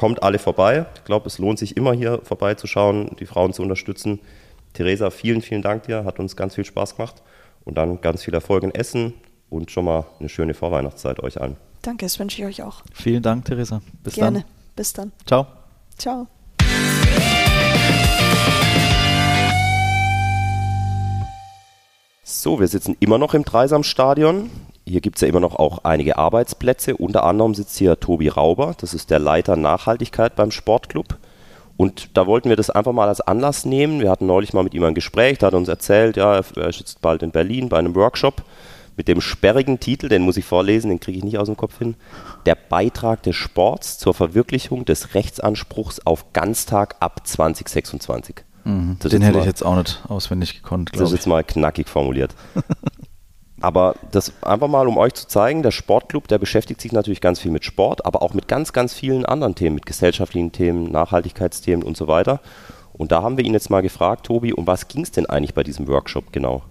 [0.00, 0.86] kommt alle vorbei.
[0.94, 4.18] Ich glaube, es lohnt sich immer hier vorbeizuschauen, die Frauen zu unterstützen.
[4.72, 7.22] Theresa, vielen, vielen Dank dir, hat uns ganz viel Spaß gemacht
[7.66, 9.12] und dann ganz viel Erfolg in Essen
[9.50, 11.58] und schon mal eine schöne Vorweihnachtszeit euch allen.
[11.82, 12.82] Danke, das wünsche ich euch auch.
[12.94, 13.82] Vielen Dank, Theresa.
[14.02, 14.38] Bis Gerne.
[14.40, 14.48] dann.
[14.74, 15.12] Bis dann.
[15.26, 15.46] Ciao.
[15.98, 16.26] Ciao.
[22.22, 24.48] So, wir sitzen immer noch im Dreisamstadion.
[24.90, 26.96] Hier gibt es ja immer noch auch einige Arbeitsplätze.
[26.96, 31.16] Unter anderem sitzt hier Tobi Rauber, das ist der Leiter Nachhaltigkeit beim Sportclub.
[31.76, 34.00] Und da wollten wir das einfach mal als Anlass nehmen.
[34.00, 36.72] Wir hatten neulich mal mit ihm ein Gespräch, da hat er uns erzählt, ja, er
[36.72, 38.42] sitzt bald in Berlin bei einem Workshop
[38.96, 41.78] mit dem sperrigen Titel, den muss ich vorlesen, den kriege ich nicht aus dem Kopf
[41.78, 41.94] hin.
[42.44, 48.42] Der Beitrag des Sports zur Verwirklichung des Rechtsanspruchs auf Ganztag ab 2026.
[48.64, 48.98] Mhm.
[48.98, 51.10] Den hätte mal, ich jetzt auch nicht auswendig gekonnt, glaube ich.
[51.10, 52.34] Das ist jetzt mal knackig formuliert.
[53.60, 57.40] Aber das einfach mal, um euch zu zeigen, der Sportclub, der beschäftigt sich natürlich ganz
[57.40, 61.84] viel mit Sport, aber auch mit ganz, ganz vielen anderen Themen, mit gesellschaftlichen Themen, Nachhaltigkeitsthemen
[61.84, 62.40] und so weiter.
[62.92, 65.54] Und da haben wir ihn jetzt mal gefragt, Tobi, um was ging es denn eigentlich
[65.54, 66.62] bei diesem Workshop genau?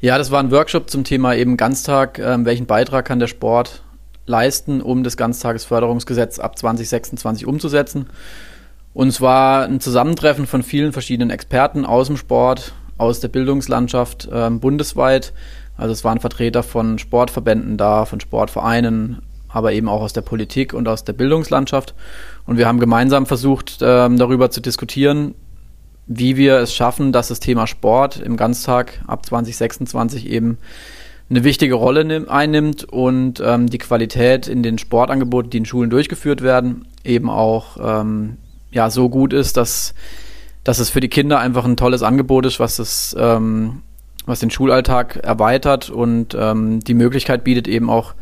[0.00, 2.18] Ja, das war ein Workshop zum Thema eben Ganztag.
[2.18, 3.82] Ähm, welchen Beitrag kann der Sport
[4.26, 8.06] leisten, um das Ganztagesförderungsgesetz ab 2026 umzusetzen?
[8.94, 14.28] Und es war ein Zusammentreffen von vielen verschiedenen Experten aus dem Sport, aus der Bildungslandschaft
[14.32, 15.32] ähm, bundesweit
[15.80, 20.74] also es waren Vertreter von Sportverbänden da, von Sportvereinen, aber eben auch aus der Politik
[20.74, 21.94] und aus der Bildungslandschaft.
[22.46, 25.34] Und wir haben gemeinsam versucht, ähm, darüber zu diskutieren,
[26.06, 30.58] wie wir es schaffen, dass das Thema Sport im Ganztag ab 2026 eben
[31.30, 36.42] eine wichtige Rolle einnimmt und ähm, die Qualität in den Sportangeboten, die in Schulen durchgeführt
[36.42, 38.36] werden, eben auch ähm,
[38.70, 39.94] ja, so gut ist, dass,
[40.62, 43.80] dass es für die Kinder einfach ein tolles Angebot ist, was es ähm,
[44.26, 48.14] was den Schulalltag erweitert und ähm, die Möglichkeit bietet, eben auch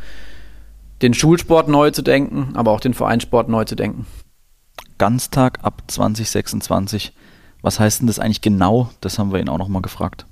[1.03, 4.07] den Schulsport neu zu denken, aber auch den Vereinssport neu zu denken.
[4.99, 7.12] Ganztag ab 2026.
[7.62, 8.90] Was heißt denn das eigentlich genau?
[9.01, 10.26] Das haben wir ihn auch nochmal gefragt.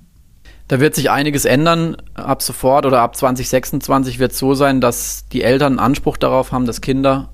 [0.68, 1.96] Da wird sich einiges ändern.
[2.14, 6.50] Ab sofort oder ab 2026 wird es so sein, dass die Eltern einen Anspruch darauf
[6.50, 7.30] haben, dass Kinder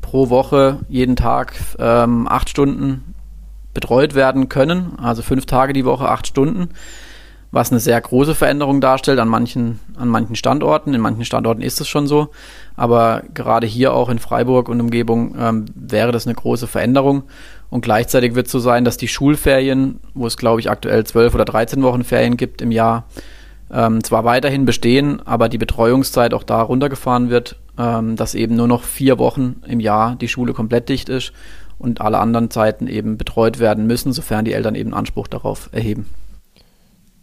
[0.00, 3.14] pro Woche jeden Tag ähm, acht Stunden
[3.74, 4.98] betreut werden können.
[5.00, 6.70] Also fünf Tage die Woche, acht Stunden.
[7.50, 10.94] Was eine sehr große Veränderung darstellt an manchen, an manchen Standorten.
[10.94, 12.28] In manchen Standorten ist es schon so.
[12.76, 17.24] Aber gerade hier auch in Freiburg und Umgebung ähm, wäre das eine große Veränderung.
[17.70, 21.34] Und gleichzeitig wird es so sein, dass die Schulferien, wo es glaube ich aktuell zwölf
[21.34, 23.04] oder 13 Wochen Ferien gibt im Jahr,
[23.72, 28.68] ähm, zwar weiterhin bestehen, aber die Betreuungszeit auch da runtergefahren wird, ähm, dass eben nur
[28.68, 31.32] noch vier Wochen im Jahr die Schule komplett dicht ist
[31.78, 36.06] und alle anderen Zeiten eben betreut werden müssen, sofern die Eltern eben Anspruch darauf erheben.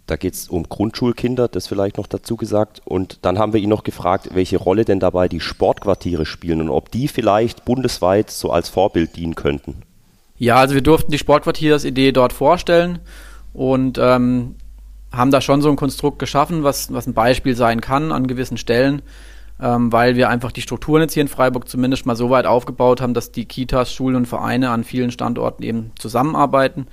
[0.05, 2.81] Da geht es um Grundschulkinder, das vielleicht noch dazu gesagt.
[2.83, 6.69] Und dann haben wir ihn noch gefragt, welche Rolle denn dabei die Sportquartiere spielen und
[6.69, 9.83] ob die vielleicht bundesweit so als Vorbild dienen könnten.
[10.37, 12.99] Ja, also wir durften die Sportquartiersidee dort vorstellen
[13.53, 14.55] und ähm,
[15.13, 18.57] haben da schon so ein Konstrukt geschaffen, was, was ein Beispiel sein kann an gewissen
[18.57, 19.03] Stellen,
[19.61, 22.99] ähm, weil wir einfach die Strukturen jetzt hier in Freiburg zumindest mal so weit aufgebaut
[22.99, 26.87] haben, dass die Kitas, Schulen und Vereine an vielen Standorten eben zusammenarbeiten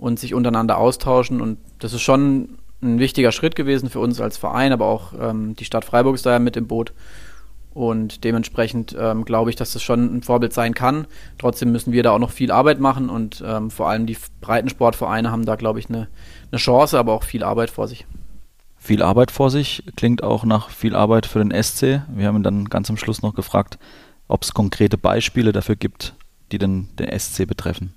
[0.00, 1.40] und sich untereinander austauschen.
[1.40, 5.54] Und das ist schon ein wichtiger Schritt gewesen für uns als Verein, aber auch ähm,
[5.56, 6.92] die Stadt Freiburg ist da ja mit im Boot.
[7.72, 11.06] Und dementsprechend ähm, glaube ich, dass das schon ein Vorbild sein kann.
[11.38, 15.30] Trotzdem müssen wir da auch noch viel Arbeit machen und ähm, vor allem die Breitensportvereine
[15.30, 16.08] haben da, glaube ich, eine,
[16.50, 18.06] eine Chance, aber auch viel Arbeit vor sich.
[18.76, 22.00] Viel Arbeit vor sich klingt auch nach viel Arbeit für den SC.
[22.08, 23.78] Wir haben ihn dann ganz am Schluss noch gefragt,
[24.26, 26.14] ob es konkrete Beispiele dafür gibt,
[26.50, 27.92] die den, den SC betreffen.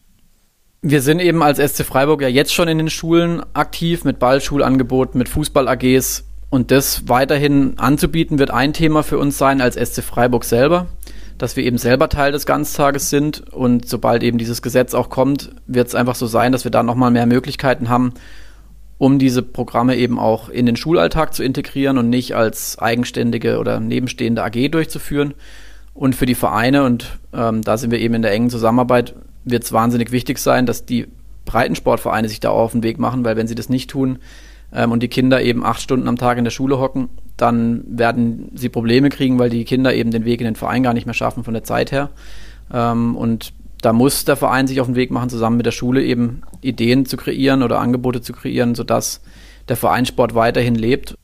[0.86, 5.18] Wir sind eben als SC Freiburg ja jetzt schon in den Schulen aktiv mit Ballschulangeboten,
[5.18, 10.44] mit Fußball-AGs und das weiterhin anzubieten, wird ein Thema für uns sein als SC Freiburg
[10.44, 10.88] selber,
[11.38, 13.54] dass wir eben selber Teil des Ganztages sind.
[13.54, 16.84] Und sobald eben dieses Gesetz auch kommt, wird es einfach so sein, dass wir da
[16.84, 18.14] nochmal mehr Möglichkeiten haben,
[18.98, 23.80] um diese Programme eben auch in den Schulalltag zu integrieren und nicht als eigenständige oder
[23.80, 25.34] nebenstehende AG durchzuführen.
[25.94, 29.14] Und für die Vereine, und ähm, da sind wir eben in der engen Zusammenarbeit,
[29.46, 31.08] wird es wahnsinnig wichtig sein, dass die
[31.46, 34.20] Breitensportvereine sich da auch auf den Weg machen, weil wenn sie das nicht tun,
[34.74, 38.52] ähm, und die Kinder eben acht Stunden am Tag in der Schule hocken, dann werden
[38.56, 41.14] sie Probleme kriegen, weil die Kinder eben den Weg in den Verein gar nicht mehr
[41.14, 42.10] schaffen von der Zeit her.
[42.72, 46.04] Ähm, und da muss der Verein sich auf den Weg machen, zusammen mit der Schule
[46.04, 49.22] eben Ideen zu kreieren oder Angebote zu kreieren, sodass
[49.68, 51.16] der Vereinssport weiterhin lebt.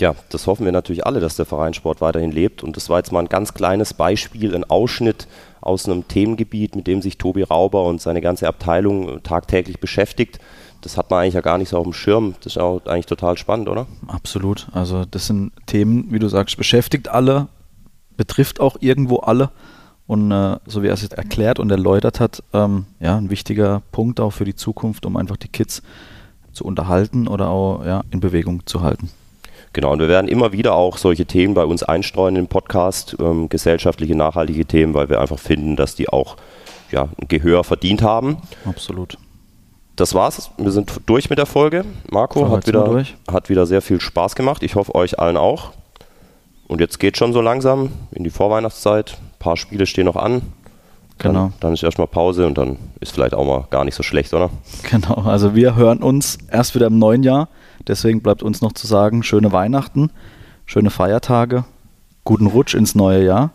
[0.00, 2.62] Ja, das hoffen wir natürlich alle, dass der Vereinssport weiterhin lebt.
[2.64, 5.28] Und das war jetzt mal ein ganz kleines Beispiel, ein Ausschnitt
[5.60, 10.40] aus einem Themengebiet, mit dem sich Tobi Rauber und seine ganze Abteilung tagtäglich beschäftigt
[10.84, 12.34] das hat man eigentlich ja gar nicht so auf dem Schirm.
[12.40, 13.86] Das ist auch eigentlich total spannend, oder?
[14.06, 14.68] Absolut.
[14.72, 17.48] Also das sind Themen, wie du sagst, beschäftigt alle,
[18.16, 19.50] betrifft auch irgendwo alle.
[20.06, 23.80] Und äh, so wie er es jetzt erklärt und erläutert hat, ähm, ja, ein wichtiger
[23.90, 25.82] Punkt auch für die Zukunft, um einfach die Kids
[26.52, 29.08] zu unterhalten oder auch ja, in Bewegung zu halten.
[29.74, 33.50] Genau, und wir werden immer wieder auch solche Themen bei uns einstreuen im Podcast, ähm,
[33.50, 36.36] gesellschaftliche, nachhaltige Themen, weil wir einfach finden, dass die auch
[36.90, 38.38] ja, ein Gehör verdient haben.
[38.64, 39.18] Absolut
[39.96, 40.50] das war's.
[40.56, 41.84] Wir sind durch mit der Folge.
[42.10, 44.62] Marco hat wieder, hat wieder sehr viel Spaß gemacht.
[44.62, 45.70] Ich hoffe, euch allen auch.
[46.66, 49.12] Und jetzt geht schon so langsam in die Vorweihnachtszeit.
[49.12, 50.42] Ein paar Spiele stehen noch an.
[51.18, 51.52] Dann, genau.
[51.60, 54.50] Dann ist erstmal Pause und dann ist vielleicht auch mal gar nicht so schlecht, oder?
[54.90, 55.14] Genau.
[55.26, 57.48] Also wir hören uns erst wieder im neuen Jahr.
[57.86, 60.10] Deswegen bleibt uns noch zu sagen, schöne Weihnachten,
[60.66, 61.64] schöne Feiertage,
[62.24, 63.50] guten Rutsch ins neue Jahr.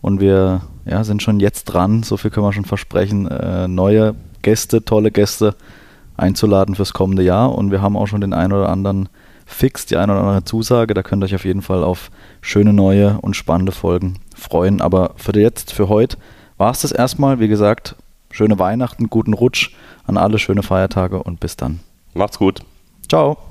[0.00, 4.14] Und wir ja, sind schon jetzt dran, so viel können wir schon versprechen, äh, neue
[4.42, 5.54] Gäste, tolle Gäste
[6.16, 7.54] einzuladen fürs kommende Jahr.
[7.54, 9.08] Und wir haben auch schon den einen oder anderen
[9.46, 10.94] fix, die eine oder andere Zusage.
[10.94, 12.10] Da könnt ihr euch auf jeden Fall auf
[12.40, 14.80] schöne neue und spannende Folgen freuen.
[14.80, 16.18] Aber für jetzt, für heute,
[16.56, 17.40] war es das erstmal.
[17.40, 17.96] Wie gesagt,
[18.30, 19.70] schöne Weihnachten, guten Rutsch
[20.06, 21.80] an alle, schöne Feiertage und bis dann.
[22.14, 22.62] Macht's gut.
[23.08, 23.47] Ciao.